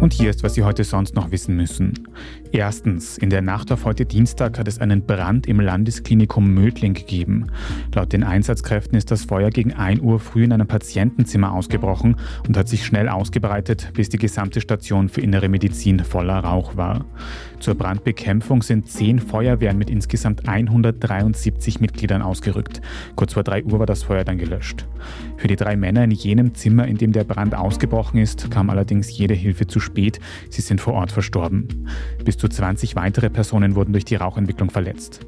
Und 0.00 0.14
hier 0.14 0.30
ist, 0.30 0.42
was 0.42 0.54
Sie 0.54 0.64
heute 0.64 0.82
sonst 0.82 1.14
noch 1.14 1.30
wissen 1.30 1.54
müssen. 1.56 2.08
Erstens, 2.52 3.18
in 3.18 3.28
der 3.28 3.42
Nacht 3.42 3.70
auf 3.70 3.84
heute 3.84 4.06
Dienstag 4.06 4.58
hat 4.58 4.66
es 4.66 4.78
einen 4.78 5.04
Brand 5.04 5.46
im 5.46 5.60
Landesklinikum 5.60 6.54
Mödling 6.54 6.94
gegeben. 6.94 7.48
Laut 7.94 8.14
den 8.14 8.24
Einsatzkräften 8.24 8.96
ist 8.96 9.10
das 9.10 9.26
Feuer 9.26 9.50
gegen 9.50 9.74
1 9.74 10.00
Uhr 10.00 10.18
früh 10.18 10.44
in 10.44 10.52
einem 10.52 10.66
Patientenzimmer 10.66 11.52
ausgebrochen 11.52 12.16
und 12.48 12.56
hat 12.56 12.66
sich 12.66 12.86
schnell 12.86 13.10
ausgebreitet, 13.10 13.90
bis 13.92 14.08
die 14.08 14.16
gesamte 14.16 14.62
Station 14.62 15.10
für 15.10 15.20
innere 15.20 15.50
Medizin 15.50 16.00
voller 16.00 16.38
Rauch 16.38 16.78
war. 16.78 17.04
Zur 17.58 17.74
Brandbekämpfung 17.74 18.62
sind 18.62 18.88
zehn 18.88 19.18
Feuerwehren 19.18 19.76
mit 19.76 19.90
insgesamt 19.90 20.48
173 20.48 21.78
Mitgliedern 21.80 22.22
ausgerückt. 22.22 22.80
Kurz 23.16 23.34
vor 23.34 23.42
3 23.42 23.64
Uhr 23.64 23.78
war 23.78 23.86
das 23.86 24.04
Feuer 24.04 24.24
dann 24.24 24.38
gelöscht. 24.38 24.86
Für 25.36 25.46
die 25.46 25.56
drei 25.56 25.76
Männer 25.76 26.04
in 26.04 26.10
jenem 26.10 26.54
Zimmer, 26.54 26.88
in 26.88 26.96
dem 26.96 27.12
der 27.12 27.24
Brand 27.24 27.54
ausgebrochen 27.54 28.18
ist, 28.18 28.50
kam 28.50 28.70
allerdings 28.70 29.16
jede 29.16 29.34
Hilfe 29.34 29.66
zu 29.66 29.78
spät. 29.78 29.89
Sie 30.48 30.60
sind 30.62 30.80
vor 30.80 30.94
Ort 30.94 31.12
verstorben. 31.12 31.88
Bis 32.24 32.36
zu 32.36 32.48
20 32.48 32.96
weitere 32.96 33.30
Personen 33.30 33.74
wurden 33.74 33.92
durch 33.92 34.04
die 34.04 34.16
Rauchentwicklung 34.16 34.70
verletzt. 34.70 35.20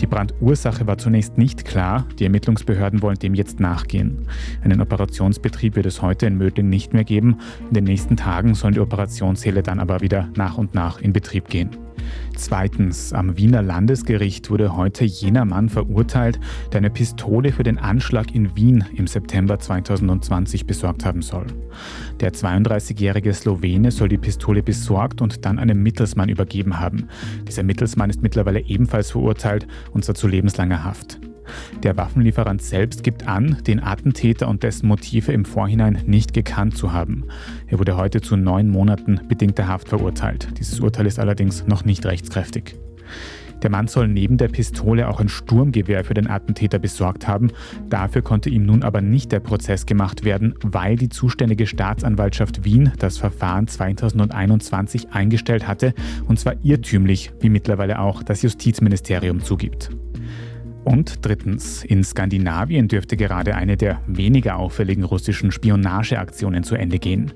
Die 0.00 0.06
Brandursache 0.06 0.86
war 0.86 0.98
zunächst 0.98 1.38
nicht 1.38 1.64
klar. 1.64 2.06
Die 2.18 2.24
Ermittlungsbehörden 2.24 3.02
wollen 3.02 3.18
dem 3.18 3.34
jetzt 3.34 3.60
nachgehen. 3.60 4.26
Einen 4.62 4.80
Operationsbetrieb 4.80 5.76
wird 5.76 5.86
es 5.86 6.02
heute 6.02 6.26
in 6.26 6.36
Mödling 6.36 6.68
nicht 6.68 6.92
mehr 6.92 7.04
geben. 7.04 7.38
In 7.68 7.74
den 7.74 7.84
nächsten 7.84 8.16
Tagen 8.16 8.54
sollen 8.54 8.74
die 8.74 8.80
Operationssäle 8.80 9.62
dann 9.62 9.80
aber 9.80 10.00
wieder 10.00 10.28
nach 10.36 10.58
und 10.58 10.74
nach 10.74 11.00
in 11.00 11.12
Betrieb 11.12 11.48
gehen. 11.48 11.87
Zweitens, 12.36 13.12
am 13.12 13.36
Wiener 13.36 13.62
Landesgericht 13.62 14.50
wurde 14.50 14.76
heute 14.76 15.04
jener 15.04 15.44
Mann 15.44 15.68
verurteilt, 15.68 16.38
der 16.72 16.78
eine 16.78 16.90
Pistole 16.90 17.52
für 17.52 17.62
den 17.62 17.78
Anschlag 17.78 18.34
in 18.34 18.54
Wien 18.56 18.84
im 18.94 19.06
September 19.06 19.58
2020 19.58 20.66
besorgt 20.66 21.04
haben 21.04 21.22
soll. 21.22 21.46
Der 22.20 22.32
32-jährige 22.32 23.34
Slowene 23.34 23.90
soll 23.90 24.08
die 24.08 24.18
Pistole 24.18 24.62
besorgt 24.62 25.20
und 25.20 25.44
dann 25.44 25.58
einem 25.58 25.82
Mittelsmann 25.82 26.28
übergeben 26.28 26.78
haben. 26.78 27.08
Dieser 27.46 27.62
Mittelsmann 27.62 28.10
ist 28.10 28.22
mittlerweile 28.22 28.60
ebenfalls 28.60 29.10
verurteilt 29.10 29.66
und 29.92 30.04
zwar 30.04 30.14
zu 30.14 30.28
lebenslanger 30.28 30.84
Haft. 30.84 31.20
Der 31.82 31.96
Waffenlieferant 31.96 32.62
selbst 32.62 33.02
gibt 33.02 33.26
an, 33.26 33.58
den 33.66 33.82
Attentäter 33.82 34.48
und 34.48 34.62
dessen 34.62 34.88
Motive 34.88 35.32
im 35.32 35.44
Vorhinein 35.44 36.02
nicht 36.06 36.34
gekannt 36.34 36.76
zu 36.76 36.92
haben. 36.92 37.24
Er 37.66 37.78
wurde 37.78 37.96
heute 37.96 38.20
zu 38.20 38.36
neun 38.36 38.68
Monaten 38.68 39.20
bedingter 39.28 39.68
Haft 39.68 39.88
verurteilt. 39.88 40.48
Dieses 40.58 40.80
Urteil 40.80 41.06
ist 41.06 41.18
allerdings 41.18 41.66
noch 41.66 41.84
nicht 41.84 42.06
rechtskräftig. 42.06 42.76
Der 43.62 43.70
Mann 43.70 43.88
soll 43.88 44.06
neben 44.06 44.36
der 44.36 44.48
Pistole 44.48 45.08
auch 45.08 45.20
ein 45.20 45.28
Sturmgewehr 45.28 46.04
für 46.04 46.14
den 46.14 46.28
Attentäter 46.28 46.78
besorgt 46.78 47.26
haben. 47.26 47.50
Dafür 47.88 48.22
konnte 48.22 48.50
ihm 48.50 48.64
nun 48.64 48.82
aber 48.82 49.00
nicht 49.00 49.32
der 49.32 49.40
Prozess 49.40 49.84
gemacht 49.84 50.24
werden, 50.24 50.54
weil 50.62 50.96
die 50.96 51.08
zuständige 51.08 51.66
Staatsanwaltschaft 51.66 52.64
Wien 52.64 52.92
das 52.98 53.18
Verfahren 53.18 53.66
2021 53.66 55.10
eingestellt 55.10 55.66
hatte, 55.66 55.92
und 56.26 56.38
zwar 56.38 56.54
irrtümlich, 56.62 57.32
wie 57.40 57.48
mittlerweile 57.48 57.98
auch 57.98 58.22
das 58.22 58.42
Justizministerium 58.42 59.42
zugibt. 59.42 59.90
Und 60.84 61.24
drittens, 61.24 61.84
in 61.84 62.02
Skandinavien 62.02 62.88
dürfte 62.88 63.16
gerade 63.16 63.54
eine 63.54 63.76
der 63.76 64.00
weniger 64.06 64.56
auffälligen 64.56 65.04
russischen 65.04 65.50
Spionageaktionen 65.50 66.62
zu 66.62 66.76
Ende 66.76 66.98
gehen. 66.98 67.32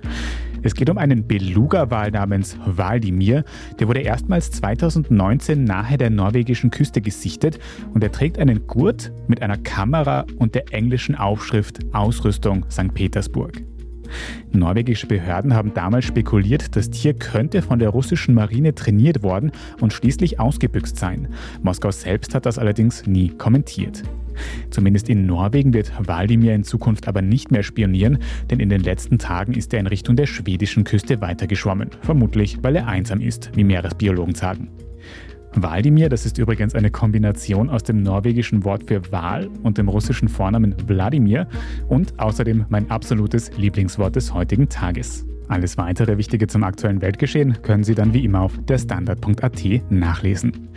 Es 0.62 0.74
geht 0.74 0.88
um 0.88 0.96
einen 0.96 1.26
Beluga-Wal 1.26 2.12
namens 2.12 2.56
Waldimir. 2.64 3.44
Der 3.80 3.88
wurde 3.88 4.00
erstmals 4.00 4.50
2019 4.52 5.64
nahe 5.64 5.98
der 5.98 6.10
norwegischen 6.10 6.70
Küste 6.70 7.00
gesichtet 7.00 7.58
und 7.92 8.02
er 8.04 8.12
trägt 8.12 8.38
einen 8.38 8.66
Gurt 8.66 9.12
mit 9.26 9.42
einer 9.42 9.58
Kamera 9.58 10.24
und 10.38 10.54
der 10.54 10.72
englischen 10.72 11.16
Aufschrift 11.16 11.80
Ausrüstung 11.92 12.64
St. 12.70 12.94
Petersburg. 12.94 13.71
Norwegische 14.52 15.06
Behörden 15.06 15.54
haben 15.54 15.74
damals 15.74 16.04
spekuliert, 16.04 16.76
das 16.76 16.90
Tier 16.90 17.14
könnte 17.14 17.62
von 17.62 17.78
der 17.78 17.90
russischen 17.90 18.34
Marine 18.34 18.74
trainiert 18.74 19.22
worden 19.22 19.52
und 19.80 19.92
schließlich 19.92 20.40
ausgebüxt 20.40 20.98
sein. 20.98 21.28
Moskau 21.62 21.90
selbst 21.90 22.34
hat 22.34 22.46
das 22.46 22.58
allerdings 22.58 23.06
nie 23.06 23.30
kommentiert. 23.30 24.02
Zumindest 24.70 25.08
in 25.08 25.26
Norwegen 25.26 25.74
wird 25.74 25.92
Waldimir 25.98 26.54
in 26.54 26.64
Zukunft 26.64 27.08
aber 27.08 27.22
nicht 27.22 27.50
mehr 27.50 27.62
spionieren, 27.62 28.18
denn 28.50 28.60
in 28.60 28.68
den 28.68 28.82
letzten 28.82 29.18
Tagen 29.18 29.54
ist 29.54 29.72
er 29.74 29.80
in 29.80 29.86
Richtung 29.86 30.16
der 30.16 30.26
schwedischen 30.26 30.84
Küste 30.84 31.20
weitergeschwommen. 31.20 31.90
Vermutlich, 32.00 32.58
weil 32.62 32.76
er 32.76 32.88
einsam 32.88 33.20
ist, 33.20 33.50
wie 33.54 33.64
Meeresbiologen 33.64 34.34
sagen. 34.34 34.68
Waldimir, 35.54 36.08
das 36.08 36.24
ist 36.24 36.38
übrigens 36.38 36.74
eine 36.74 36.90
Kombination 36.90 37.68
aus 37.68 37.82
dem 37.82 38.02
norwegischen 38.02 38.64
Wort 38.64 38.84
für 38.88 39.00
Wal 39.12 39.48
und 39.62 39.78
dem 39.78 39.88
russischen 39.88 40.28
Vornamen 40.28 40.74
Wladimir 40.86 41.46
und 41.88 42.18
außerdem 42.18 42.66
mein 42.68 42.90
absolutes 42.90 43.50
Lieblingswort 43.56 44.16
des 44.16 44.32
heutigen 44.32 44.68
Tages. 44.68 45.26
Alles 45.48 45.76
weitere 45.76 46.16
Wichtige 46.16 46.46
zum 46.46 46.64
aktuellen 46.64 47.02
Weltgeschehen 47.02 47.60
können 47.62 47.84
Sie 47.84 47.94
dann 47.94 48.14
wie 48.14 48.24
immer 48.24 48.40
auf 48.40 48.58
derstandard.at 48.66 49.90
nachlesen. 49.90 50.68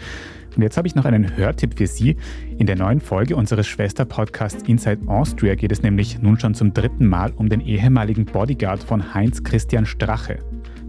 Und 0.55 0.61
jetzt 0.61 0.77
habe 0.77 0.87
ich 0.87 0.95
noch 0.95 1.05
einen 1.05 1.35
Hörtipp 1.37 1.77
für 1.77 1.87
Sie. 1.87 2.15
In 2.57 2.65
der 2.65 2.77
neuen 2.77 3.01
Folge 3.01 3.35
unseres 3.35 3.67
Schwester-Podcasts 3.67 4.63
Inside 4.67 5.07
Austria 5.07 5.55
geht 5.55 5.71
es 5.71 5.83
nämlich 5.83 6.21
nun 6.21 6.39
schon 6.39 6.53
zum 6.53 6.73
dritten 6.73 7.07
Mal 7.07 7.31
um 7.35 7.49
den 7.49 7.61
ehemaligen 7.61 8.25
Bodyguard 8.25 8.83
von 8.83 9.13
Heinz 9.13 9.43
Christian 9.43 9.85
Strache. 9.85 10.39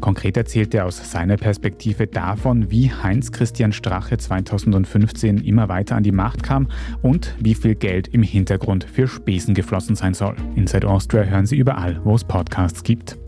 Konkret 0.01 0.37
erzählt 0.37 0.75
er 0.75 0.87
aus 0.87 1.11
seiner 1.11 1.37
Perspektive 1.37 2.07
davon, 2.07 2.71
wie 2.71 2.93
Heinz 2.93 3.33
Christian 3.33 3.73
Strache 3.73 4.19
2015 4.19 5.39
immer 5.39 5.69
weiter 5.69 5.97
an 5.97 6.03
die 6.03 6.13
Macht 6.13 6.43
kam 6.43 6.69
und 7.03 7.35
wie 7.41 7.55
viel 7.55 7.75
Geld 7.75 8.09
im 8.09 8.23
Hintergrund 8.23 8.85
für 8.85 9.09
Spesen 9.09 9.55
geflossen 9.55 9.97
sein 9.97 10.15
soll. 10.15 10.37
Inside 10.55 10.89
Austria 10.89 11.25
hören 11.25 11.47
Sie 11.47 11.57
überall, 11.57 12.01
wo 12.05 12.15
es 12.15 12.25
Podcasts 12.25 12.83
gibt. 12.83 13.19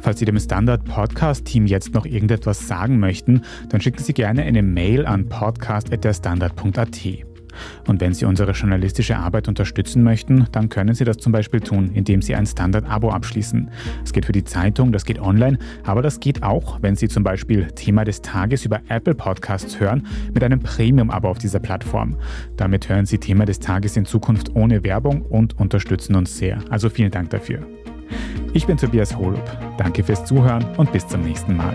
Falls 0.00 0.18
Sie 0.18 0.26
dem 0.26 0.38
Standard 0.38 0.84
Podcast 0.84 1.46
Team 1.46 1.66
jetzt 1.66 1.94
noch 1.94 2.04
irgendetwas 2.04 2.68
sagen 2.68 2.98
möchten, 2.98 3.40
dann 3.70 3.80
schicken 3.80 4.02
Sie 4.02 4.12
gerne 4.12 4.42
eine 4.42 4.62
Mail 4.62 5.06
an 5.06 5.28
podcast@derstandard.at. 5.28 7.33
Und 7.86 8.00
wenn 8.00 8.14
Sie 8.14 8.24
unsere 8.24 8.52
journalistische 8.52 9.16
Arbeit 9.16 9.48
unterstützen 9.48 10.02
möchten, 10.02 10.46
dann 10.52 10.68
können 10.68 10.94
Sie 10.94 11.04
das 11.04 11.18
zum 11.18 11.32
Beispiel 11.32 11.60
tun, 11.60 11.90
indem 11.94 12.22
Sie 12.22 12.34
ein 12.34 12.46
Standard-Abo 12.46 13.10
abschließen. 13.10 13.70
Das 14.00 14.12
geht 14.12 14.26
für 14.26 14.32
die 14.32 14.44
Zeitung, 14.44 14.92
das 14.92 15.04
geht 15.04 15.20
online, 15.20 15.58
aber 15.84 16.02
das 16.02 16.20
geht 16.20 16.42
auch, 16.42 16.78
wenn 16.82 16.96
Sie 16.96 17.08
zum 17.08 17.22
Beispiel 17.22 17.66
Thema 17.72 18.04
des 18.04 18.22
Tages 18.22 18.64
über 18.64 18.80
Apple 18.88 19.14
Podcasts 19.14 19.80
hören, 19.80 20.06
mit 20.32 20.42
einem 20.42 20.60
Premium-Abo 20.60 21.28
auf 21.28 21.38
dieser 21.38 21.60
Plattform. 21.60 22.16
Damit 22.56 22.88
hören 22.88 23.06
Sie 23.06 23.18
Thema 23.18 23.44
des 23.44 23.60
Tages 23.60 23.96
in 23.96 24.04
Zukunft 24.04 24.54
ohne 24.54 24.84
Werbung 24.84 25.22
und 25.22 25.58
unterstützen 25.58 26.14
uns 26.16 26.36
sehr. 26.36 26.58
Also 26.70 26.88
vielen 26.88 27.10
Dank 27.10 27.30
dafür. 27.30 27.60
Ich 28.52 28.66
bin 28.66 28.76
Tobias 28.76 29.16
Holub. 29.16 29.44
Danke 29.78 30.04
fürs 30.04 30.24
Zuhören 30.24 30.64
und 30.76 30.92
bis 30.92 31.06
zum 31.06 31.22
nächsten 31.22 31.56
Mal. 31.56 31.74